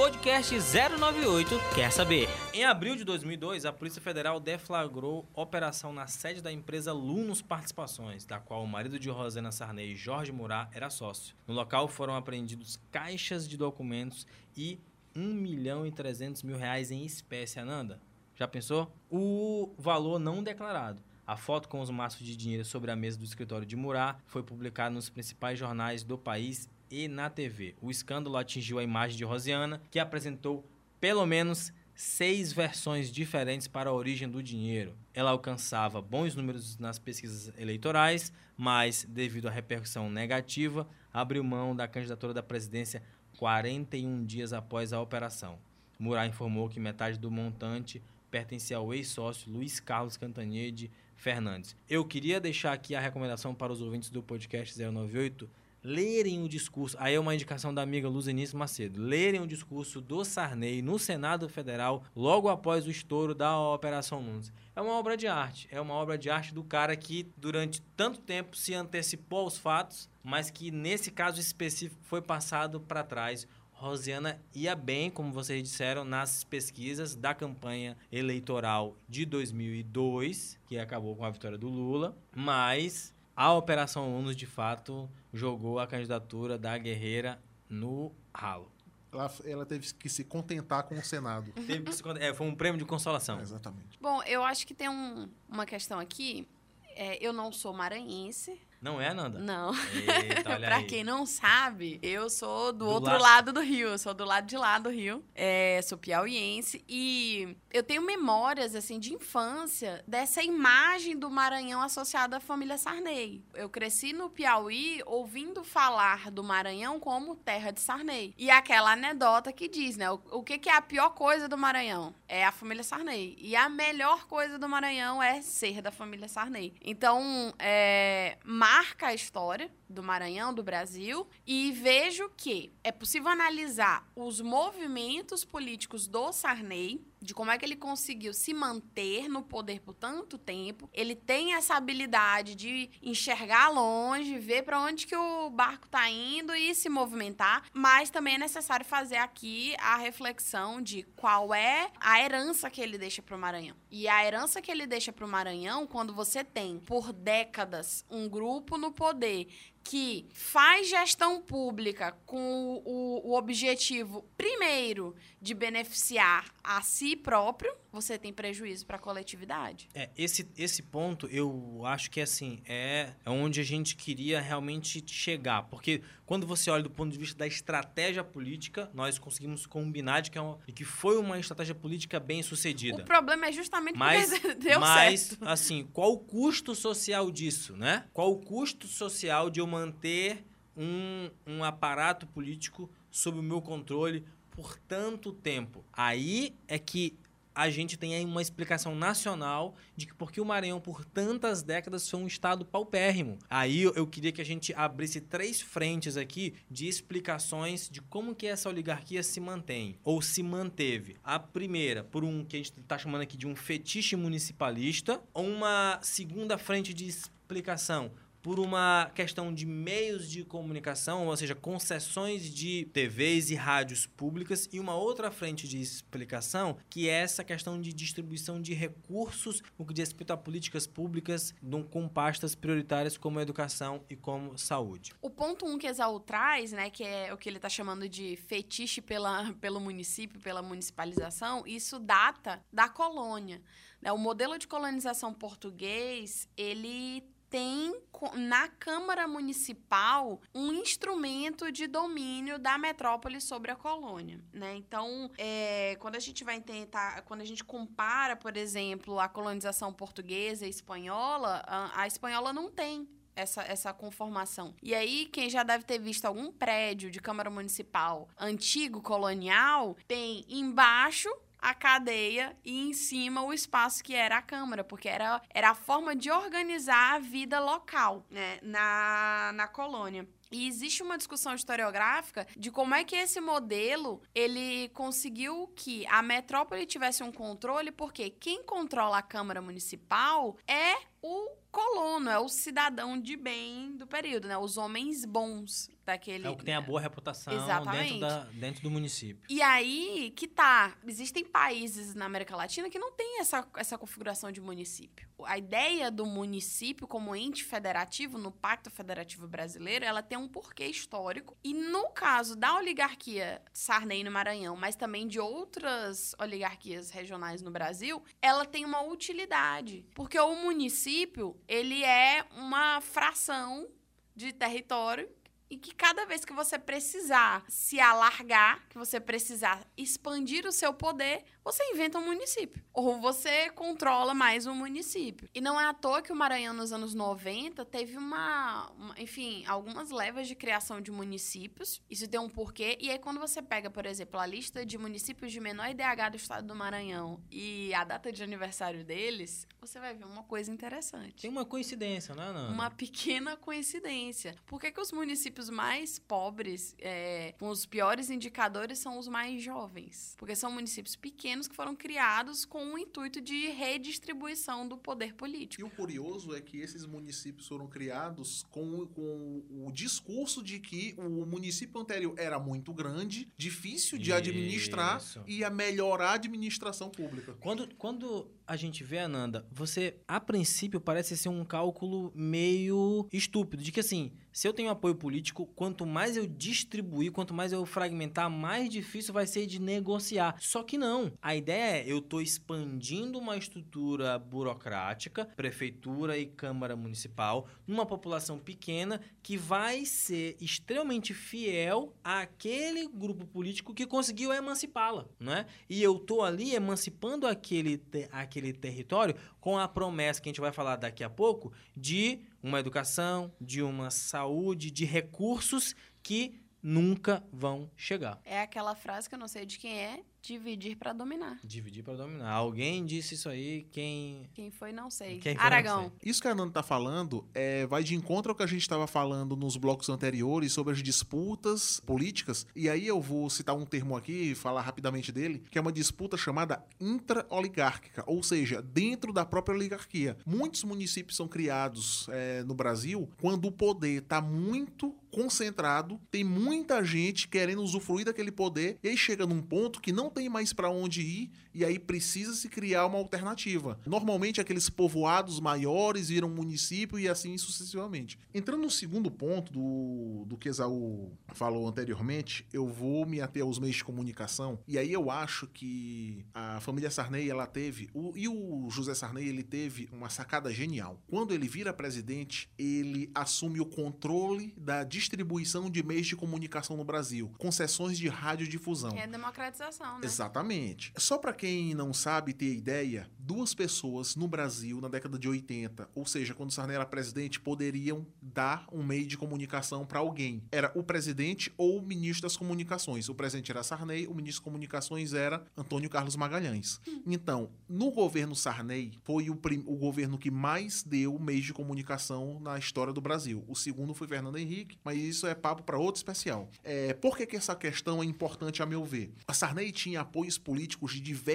[0.00, 0.54] Podcast
[0.98, 2.26] 098 quer saber.
[2.54, 8.24] Em abril de 2002, a Polícia Federal deflagrou operação na sede da empresa Lunos Participações,
[8.24, 11.36] da qual o marido de Rosana Sarney, Jorge Murat, era sócio.
[11.46, 14.26] No local foram apreendidos caixas de documentos
[14.56, 14.80] e
[15.14, 18.00] 1 milhão e 300 mil reais em espécie, Ananda.
[18.34, 18.90] Já pensou?
[19.10, 21.02] O valor não declarado.
[21.26, 24.42] A foto com os maços de dinheiro sobre a mesa do escritório de Murat foi
[24.42, 27.74] publicada nos principais jornais do país e na TV.
[27.80, 30.68] O escândalo atingiu a imagem de Rosiana, que apresentou
[31.00, 34.96] pelo menos seis versões diferentes para a origem do dinheiro.
[35.12, 41.86] Ela alcançava bons números nas pesquisas eleitorais, mas, devido à repercussão negativa, abriu mão da
[41.86, 43.02] candidatura da presidência
[43.36, 45.58] 41 dias após a operação.
[45.98, 51.76] Murat informou que metade do montante pertencia ao ex-sócio Luiz Carlos Cantanhede Fernandes.
[51.88, 55.48] Eu queria deixar aqui a recomendação para os ouvintes do podcast 098
[55.82, 56.96] lerem o discurso.
[56.98, 59.00] Aí é uma indicação da amiga Luzenice Macedo.
[59.00, 64.52] Lerem o discurso do Sarney no Senado Federal logo após o estouro da Operação Nunes.
[64.74, 65.68] É uma obra de arte.
[65.70, 70.08] É uma obra de arte do cara que durante tanto tempo se antecipou aos fatos,
[70.22, 73.46] mas que nesse caso específico foi passado para trás.
[73.72, 81.16] Rosiana ia bem, como vocês disseram, nas pesquisas da campanha eleitoral de 2002, que acabou
[81.16, 86.76] com a vitória do Lula, mas a Operação Unos, de fato, jogou a candidatura da
[86.76, 88.70] guerreira no ralo.
[89.10, 91.50] Ela, ela teve que se contentar com o Senado.
[91.66, 93.38] Teve que se é, foi um prêmio de consolação.
[93.38, 93.98] É, exatamente.
[94.00, 96.46] Bom, eu acho que tem um- uma questão aqui.
[96.94, 98.60] É, eu não sou maranhense.
[98.80, 99.38] Não é, Nanda?
[99.38, 99.72] Não.
[99.74, 100.84] Eita, pra aí.
[100.84, 103.88] quem não sabe, eu sou do, Do outro lado- lado do rio.
[103.88, 105.22] Eu sou do lado de lá do rio.
[105.34, 106.82] É, sou piauiense.
[106.88, 113.42] E eu tenho memórias, assim, de infância dessa imagem do Maranhão associada à família Sarney.
[113.54, 118.34] Eu cresci no Piauí ouvindo falar do Maranhão como terra de Sarney.
[118.38, 120.10] E aquela anedota que diz, né?
[120.10, 122.14] O, o que, que é a pior coisa do Maranhão?
[122.26, 123.36] É a família Sarney.
[123.38, 126.72] E a melhor coisa do Maranhão é ser da família Sarney.
[126.80, 128.38] Então, é,
[128.70, 135.44] marca a história do Maranhão, do Brasil, e vejo que é possível analisar os movimentos
[135.44, 140.38] políticos do Sarney, de como é que ele conseguiu se manter no poder por tanto
[140.38, 140.88] tempo.
[140.92, 146.54] Ele tem essa habilidade de enxergar longe, ver para onde que o barco tá indo
[146.54, 152.20] e se movimentar, mas também é necessário fazer aqui a reflexão de qual é a
[152.20, 153.76] herança que ele deixa para o Maranhão.
[153.90, 158.28] E a herança que ele deixa para o Maranhão, quando você tem por décadas um
[158.28, 159.48] grupo no poder
[159.82, 168.18] que faz gestão pública com o, o objetivo, primeiro, de beneficiar a si próprio, você
[168.18, 169.88] tem prejuízo para a coletividade.
[169.94, 175.02] É, esse, esse ponto eu acho que assim é, é onde a gente queria realmente
[175.06, 175.62] chegar.
[175.64, 180.30] Porque quando você olha do ponto de vista da estratégia política, nós conseguimos combinar de
[180.30, 183.02] que, é uma, de que foi uma estratégia política bem sucedida.
[183.02, 185.48] O problema é justamente Mas, porque deu mas certo.
[185.48, 188.04] assim, qual o custo social disso, né?
[188.12, 190.44] Qual o custo social de eu manter
[190.76, 195.84] um, um aparato político sob o meu controle por tanto tempo?
[195.92, 197.18] Aí é que
[197.54, 202.08] a gente tem aí uma explicação nacional de que porque o Maranhão por tantas décadas
[202.08, 203.38] foi um estado paupérrimo.
[203.48, 208.46] Aí eu queria que a gente abrisse três frentes aqui de explicações de como que
[208.46, 211.16] essa oligarquia se mantém ou se manteve.
[211.22, 215.98] A primeira, por um que a gente está chamando aqui de um fetiche municipalista, uma
[216.02, 218.12] segunda frente de explicação
[218.42, 224.68] por uma questão de meios de comunicação, ou seja, concessões de TVs e rádios públicas,
[224.72, 229.86] e uma outra frente de explicação, que é essa questão de distribuição de recursos no
[229.86, 231.54] que diz respeito a políticas públicas
[231.90, 235.12] com pastas prioritárias como educação e como saúde.
[235.22, 238.36] O ponto um que Exaú traz, né, que é o que ele está chamando de
[238.36, 243.62] fetiche pela, pelo município, pela municipalização, isso data da colônia.
[244.00, 244.10] Né?
[244.12, 248.00] O modelo de colonização português, ele tem
[248.34, 254.76] na Câmara Municipal um instrumento de domínio da metrópole sobre a colônia, né?
[254.76, 259.92] Então, é, quando a gente vai tentar, quando a gente compara, por exemplo, a colonização
[259.92, 264.74] portuguesa e espanhola, a, a espanhola não tem essa, essa conformação.
[264.82, 270.44] E aí, quem já deve ter visto algum prédio de Câmara Municipal antigo colonial, tem
[270.48, 271.28] embaixo
[271.60, 275.74] a cadeia e em cima o espaço que era a Câmara, porque era, era a
[275.74, 280.26] forma de organizar a vida local né, na, na colônia.
[280.52, 286.22] E existe uma discussão historiográfica de como é que esse modelo ele conseguiu que a
[286.22, 292.48] metrópole tivesse um controle, porque quem controla a Câmara Municipal é o colono, é o
[292.48, 294.58] cidadão de bem do período, né?
[294.58, 296.46] Os homens bons daquele.
[296.46, 297.52] É o que tem a boa reputação
[297.90, 299.44] dentro, da, dentro do município.
[299.48, 300.96] E aí que tá.
[301.06, 305.28] Existem países na América Latina que não tem essa, essa configuração de município.
[305.44, 310.86] A ideia do município como ente federativo no Pacto Federativo Brasileiro, ela tem um porquê
[310.86, 311.56] histórico.
[311.64, 317.70] E no caso da oligarquia Sarney no Maranhão, mas também de outras oligarquias regionais no
[317.70, 320.04] Brasil, ela tem uma utilidade.
[320.14, 323.88] Porque o município, ele é uma fração
[324.34, 325.28] de território
[325.70, 330.92] e que cada vez que você precisar se alargar, que você precisar expandir o seu
[330.92, 332.82] poder, você inventa um município.
[332.92, 335.48] Ou você controla mais um município.
[335.54, 339.64] E não é à toa que o Maranhão, nos anos 90, teve uma, uma, enfim,
[339.66, 342.00] algumas levas de criação de municípios.
[342.10, 342.98] Isso tem um porquê.
[343.00, 346.36] E aí, quando você pega, por exemplo, a lista de municípios de menor IDH do
[346.36, 351.42] estado do Maranhão e a data de aniversário deles, você vai ver uma coisa interessante.
[351.42, 352.72] Tem uma coincidência, não é, não?
[352.72, 354.56] Uma pequena coincidência.
[354.66, 359.62] Por que, que os municípios mais pobres, é, com os piores indicadores, são os mais
[359.62, 360.34] jovens?
[360.38, 365.34] Porque são municípios pequenos pequenos que foram criados com o intuito de redistribuição do poder
[365.34, 365.82] político.
[365.82, 371.14] E o curioso é que esses municípios foram criados com, com o discurso de que
[371.18, 374.34] o município anterior era muito grande, difícil de Isso.
[374.34, 377.54] administrar e ia melhorar a administração pública.
[377.60, 383.82] Quando, quando a gente vê, Ananda, você, a princípio, parece ser um cálculo meio estúpido,
[383.82, 387.84] de que assim, se eu tenho apoio político, quanto mais eu distribuir, quanto mais eu
[387.84, 390.54] fragmentar, mais difícil vai ser de negociar.
[390.60, 391.32] Só que não.
[391.42, 398.58] A ideia é, eu estou expandindo uma estrutura burocrática, prefeitura e câmara municipal, numa população
[398.58, 405.66] pequena que vai ser extremamente fiel àquele grupo político que conseguiu emancipá-la, né?
[405.88, 408.00] E eu tô ali emancipando aquele,
[408.30, 412.40] aquele aquele território com a promessa que a gente vai falar daqui a pouco de
[412.62, 418.40] uma educação, de uma saúde, de recursos que nunca vão chegar.
[418.44, 421.58] É aquela frase que eu não sei de quem é, Dividir para dominar.
[421.62, 422.50] Dividir para dominar.
[422.50, 424.48] Alguém disse isso aí, quem.
[424.54, 425.38] Quem foi, não sei.
[425.38, 426.02] Quem foi, Aragão.
[426.04, 426.30] Não sei.
[426.30, 429.06] Isso que a Nanda tá falando é, vai de encontro ao que a gente estava
[429.06, 432.66] falando nos blocos anteriores sobre as disputas políticas.
[432.74, 436.36] E aí eu vou citar um termo aqui, falar rapidamente dele, que é uma disputa
[436.36, 440.36] chamada intra-oligárquica, ou seja, dentro da própria oligarquia.
[440.46, 447.04] Muitos municípios são criados é, no Brasil quando o poder está muito concentrado, tem muita
[447.04, 450.88] gente querendo usufruir daquele poder, e aí chega num ponto que não tem mais para
[450.90, 453.98] onde ir e aí precisa se criar uma alternativa.
[454.06, 458.38] Normalmente aqueles povoados maiores viram município e assim sucessivamente.
[458.52, 463.78] Entrando no segundo ponto do, do que Esaú falou anteriormente, eu vou me ater aos
[463.78, 468.48] meios de comunicação e aí eu acho que a família Sarney ela teve o, e
[468.48, 471.22] o José Sarney ele teve uma sacada genial.
[471.28, 477.04] Quando ele vira presidente, ele assume o controle da distribuição de meios de comunicação no
[477.04, 479.16] Brasil, concessões de radiodifusão.
[479.16, 480.24] É democratização, né?
[480.24, 481.12] Exatamente.
[481.16, 486.08] Só para quem não sabe ter ideia, duas pessoas no Brasil na década de 80,
[486.14, 490.62] ou seja, quando Sarney era presidente, poderiam dar um meio de comunicação para alguém.
[490.72, 493.28] Era o presidente ou o ministro das comunicações.
[493.28, 496.98] O presidente era Sarney, o ministro das comunicações era Antônio Carlos Magalhães.
[497.26, 499.52] Então, no governo Sarney, foi o,
[499.84, 503.62] o governo que mais deu meios de comunicação na história do Brasil.
[503.68, 506.70] O segundo foi Fernando Henrique, mas isso é papo para outro especial.
[506.82, 509.34] É, por que, que essa questão é importante a meu ver?
[509.46, 511.49] A Sarney tinha apoios políticos de diversos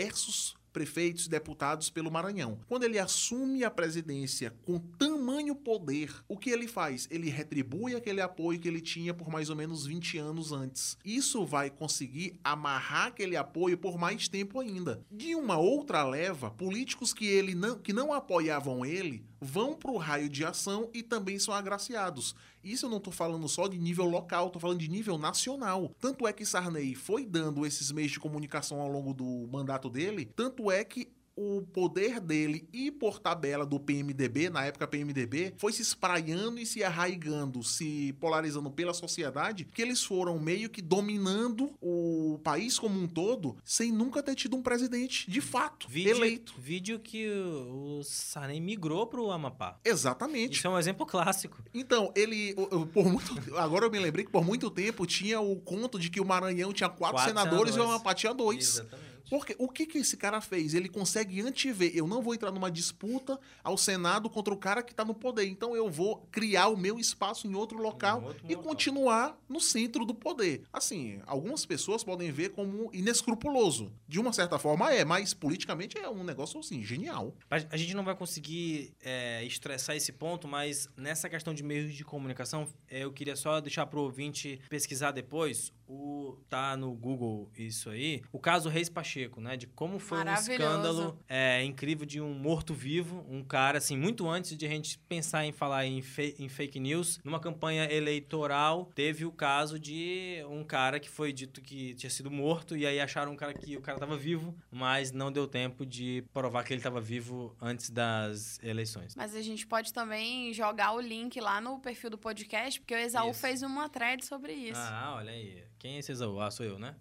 [0.76, 2.60] prefeitos e deputados pelo Maranhão.
[2.68, 7.08] Quando ele assume a presidência com tamanho poder, o que ele faz?
[7.10, 10.98] Ele retribui aquele apoio que ele tinha por mais ou menos 20 anos antes.
[11.06, 15.02] Isso vai conseguir amarrar aquele apoio por mais tempo ainda.
[15.10, 19.98] De uma outra leva, políticos que ele não, que não apoiavam ele vão para o
[19.98, 22.36] raio de ação e também são agraciados.
[22.64, 25.94] Isso eu não estou falando só de nível local, estou falando de nível nacional.
[26.00, 30.26] Tanto é que Sarney foi dando esses meios de comunicação ao longo do mandato dele,
[30.36, 35.74] tanto é que o poder dele e por tabela do PMDB, na época PMDB, foi
[35.74, 41.74] se espraiando e se arraigando, se polarizando pela sociedade, que eles foram meio que dominando
[41.82, 46.54] o país como um todo, sem nunca ter tido um presidente de fato Vídeo, eleito.
[46.58, 49.78] vídeo que o, o Sarney migrou pro Amapá.
[49.84, 50.58] Exatamente.
[50.58, 51.62] Isso é um exemplo clássico.
[51.74, 52.56] Então, ele,
[52.94, 56.22] por muito, agora eu me lembrei que por muito tempo tinha o conto de que
[56.22, 57.96] o Maranhão tinha quatro, Quatro senadores, e o senadores.
[57.96, 58.70] Amapá tinha dois.
[58.80, 59.15] Exatamente.
[59.30, 60.74] Porque o que, que esse cara fez?
[60.74, 61.92] Ele consegue antever.
[61.96, 65.46] Eu não vou entrar numa disputa ao Senado contra o cara que tá no poder.
[65.48, 68.64] Então eu vou criar o meu espaço em outro local Em outro e local.
[68.70, 70.64] continuar no centro do poder.
[70.72, 73.92] Assim, algumas pessoas podem ver como inescrupuloso.
[74.08, 77.36] De uma certa forma é, mas politicamente é um negócio assim, genial.
[77.50, 82.04] A gente não vai conseguir é, estressar esse ponto, mas nessa questão de meios de
[82.04, 85.74] comunicação, é, eu queria só deixar pro ouvinte pesquisar depois.
[85.88, 88.22] O, tá no Google isso aí.
[88.32, 89.58] O caso Reis Pacheco, né?
[89.58, 93.26] De como foi um escândalo é, incrível de um morto-vivo.
[93.30, 96.04] Um cara, assim, muito antes de a gente pensar em falar em,
[96.40, 101.62] em fake news, numa campanha eleitoral, teve o caso de um cara que foi dito
[101.62, 105.12] que tinha sido morto, e aí acharam um cara que o cara tava vivo, mas
[105.12, 109.16] não deu tempo de provar que ele tava vivo antes das eleições.
[109.16, 112.98] Mas a gente pode também jogar o link lá no perfil do podcast, porque o
[112.98, 113.40] Exaú Isso.
[113.40, 114.80] fez uma thread sobre isso.
[114.80, 115.64] Ah, olha aí.
[115.80, 116.40] Quem é esse Exaú?
[116.40, 116.96] Ah, sou eu, né?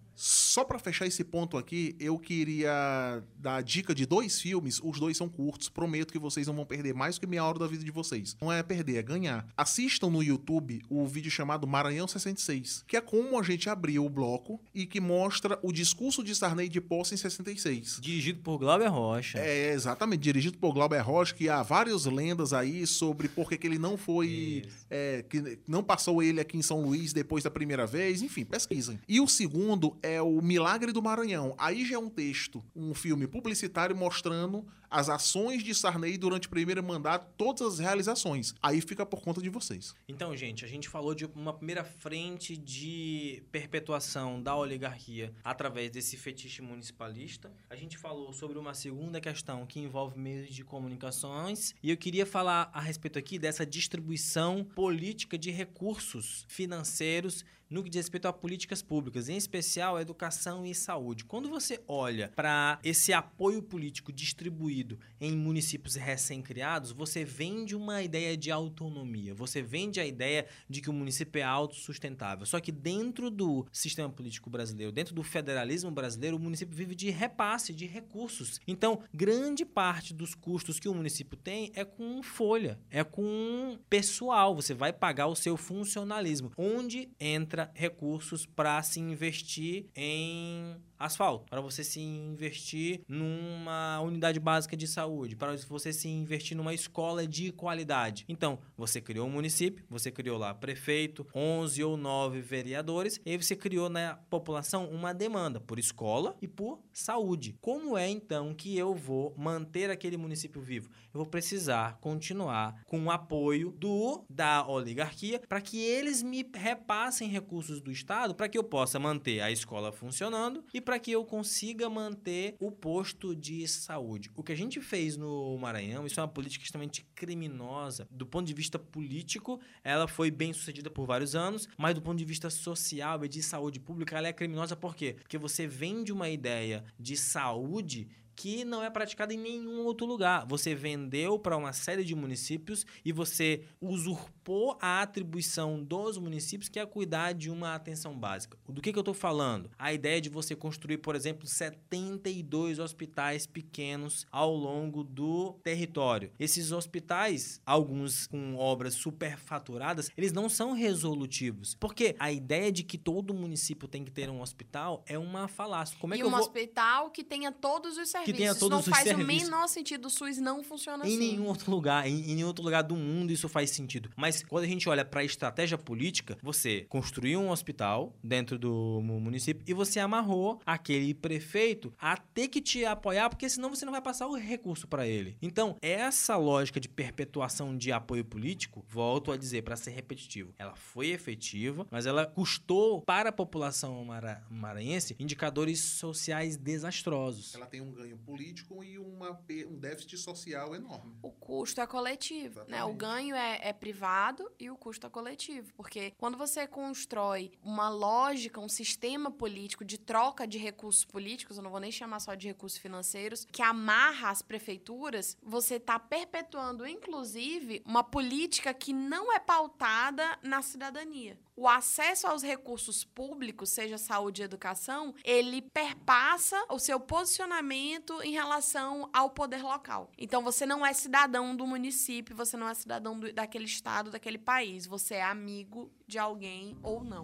[0.55, 4.79] Só pra fechar esse ponto aqui, eu queria dar a dica de dois filmes.
[4.81, 5.67] Os dois são curtos.
[5.67, 8.37] Prometo que vocês não vão perder mais que meia hora da vida de vocês.
[8.39, 9.45] Não é perder, é ganhar.
[9.57, 14.09] Assistam no YouTube o vídeo chamado Maranhão 66, que é como a gente abriu o
[14.09, 17.99] bloco e que mostra o discurso de Sarney de posse em 66.
[18.01, 19.37] Dirigido por Glauber Rocha.
[19.37, 23.77] É, exatamente, dirigido por Glauber Rocha, que há várias lendas aí sobre por que ele
[23.77, 28.21] não foi é, que não passou ele aqui em São Luís depois da primeira vez,
[28.21, 28.97] enfim, pesquisem.
[29.05, 31.55] E o segundo é o Milagre do Maranhão.
[31.57, 36.49] Aí já é um texto, um filme publicitário mostrando as ações de Sarney durante o
[36.49, 38.53] primeiro mandato, todas as realizações.
[38.61, 39.93] Aí fica por conta de vocês.
[40.07, 46.15] Então, gente, a gente falou de uma primeira frente de perpetuação da oligarquia através desse
[46.15, 47.51] fetiche municipalista.
[47.69, 51.73] A gente falou sobre uma segunda questão que envolve meios de comunicações.
[51.81, 57.89] E eu queria falar a respeito aqui dessa distribuição política de recursos financeiros no que
[57.89, 61.25] diz respeito a políticas públicas, em especial educação e saúde.
[61.25, 68.37] Quando você olha para esse apoio político distribuído em municípios recém-criados, você vende uma ideia
[68.37, 72.45] de autonomia, você vende a ideia de que o município é autossustentável.
[72.45, 77.09] Só que dentro do sistema político brasileiro, dentro do federalismo brasileiro, o município vive de
[77.09, 78.59] repasse de recursos.
[78.67, 84.55] Então, grande parte dos custos que o município tem é com folha, é com pessoal.
[84.55, 90.75] Você vai pagar o seu funcionalismo, onde entra recursos para se investir em
[91.05, 96.73] asfalto, para você se investir numa unidade básica de saúde, para você se investir numa
[96.73, 98.25] escola de qualidade.
[98.27, 103.37] Então, você criou um município, você criou lá prefeito, 11 ou 9 vereadores, e aí
[103.37, 107.57] você criou na população uma demanda por escola e por saúde.
[107.61, 110.89] Como é então que eu vou manter aquele município vivo?
[111.13, 117.29] Eu vou precisar continuar com o apoio do da oligarquia para que eles me repassem
[117.29, 121.23] recursos do estado para que eu possa manter a escola funcionando e para que eu
[121.25, 124.31] consiga manter o posto de saúde.
[124.35, 128.07] O que a gente fez no Maranhão, isso é uma política extremamente criminosa.
[128.11, 132.17] Do ponto de vista político, ela foi bem sucedida por vários anos, mas do ponto
[132.17, 135.15] de vista social e de saúde pública, ela é criminosa por quê?
[135.19, 140.45] Porque você vende uma ideia de saúde que não é praticada em nenhum outro lugar.
[140.47, 146.79] Você vendeu para uma série de municípios e você usurpou a atribuição dos municípios que
[146.79, 148.57] é cuidar de uma atenção básica.
[148.67, 149.69] Do que, que eu estou falando?
[149.77, 156.31] A ideia de você construir, por exemplo, 72 hospitais pequenos ao longo do território.
[156.39, 161.75] Esses hospitais, alguns com obras superfaturadas, eles não são resolutivos.
[161.75, 165.97] Porque a ideia de que todo município tem que ter um hospital é uma falácia.
[165.99, 166.39] Como é e que eu um vou...
[166.39, 168.24] hospital que tenha todos os serviços.
[168.25, 169.23] Que tenha Isso todos não os faz serviços.
[169.23, 170.05] o menor sentido.
[170.07, 171.17] O SUS não funciona Em assim.
[171.17, 174.09] nenhum outro lugar, em, em nenhum outro lugar do mundo isso faz sentido.
[174.15, 178.99] Mas quando a gente olha para a estratégia política, você construiu um hospital dentro do
[179.03, 183.85] mu- município e você amarrou aquele prefeito a ter que te apoiar, porque senão você
[183.85, 185.37] não vai passar o recurso para ele.
[185.41, 190.75] Então, essa lógica de perpetuação de apoio político, volto a dizer para ser repetitivo, ela
[190.75, 197.53] foi efetiva, mas ela custou para a população mara- maranhense indicadores sociais desastrosos.
[197.55, 199.31] Ela tem um ganho político e uma,
[199.67, 201.15] um déficit social enorme.
[201.21, 202.83] O custo é coletivo, né?
[202.83, 202.97] O Exatamente.
[202.97, 205.73] ganho é, é privado e o custo é coletivo.
[205.75, 211.63] Porque quando você constrói uma lógica, um sistema político de troca de recursos políticos, eu
[211.63, 216.85] não vou nem chamar só de recursos financeiros, que amarra as prefeituras, você está perpetuando,
[216.87, 221.37] inclusive, uma política que não é pautada na cidadania.
[221.57, 228.33] O acesso aos recursos públicos, seja saúde e educação, ele perpassa o seu posicionamento em
[228.33, 230.11] relação ao poder local.
[230.17, 234.37] Então você não é cidadão do município, você não é cidadão do- daquele estado, daquele
[234.37, 234.85] país.
[234.85, 237.23] Você é amigo de alguém ou não.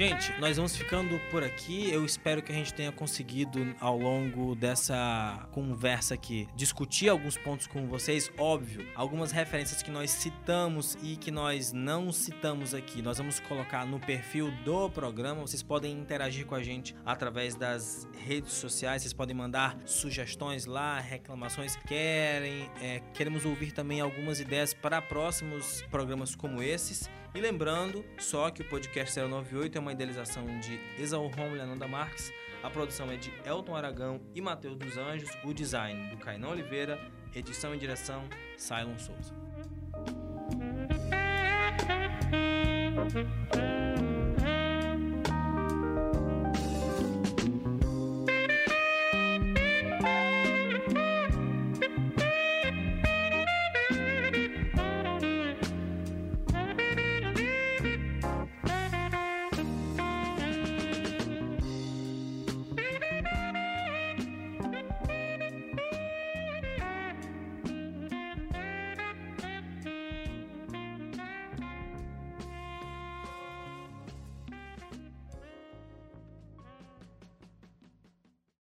[0.00, 1.90] Gente, nós vamos ficando por aqui.
[1.90, 7.66] Eu espero que a gente tenha conseguido, ao longo dessa conversa aqui, discutir alguns pontos
[7.66, 8.32] com vocês.
[8.38, 13.84] Óbvio, algumas referências que nós citamos e que nós não citamos aqui, nós vamos colocar
[13.84, 15.42] no perfil do programa.
[15.42, 19.02] Vocês podem interagir com a gente através das redes sociais.
[19.02, 21.76] Vocês podem mandar sugestões lá, reclamações.
[21.76, 27.06] Querem, é, queremos ouvir também algumas ideias para próximos programas como esses.
[27.34, 31.86] E lembrando só que o podcast 098 é uma idealização de Exaú Romulo e Ananda
[31.86, 32.32] Marques.
[32.62, 35.30] A produção é de Elton Aragão e Matheus dos Anjos.
[35.44, 36.98] O design do Cainão Oliveira.
[37.34, 38.24] Edição e direção,
[38.58, 39.32] Cylon Souza.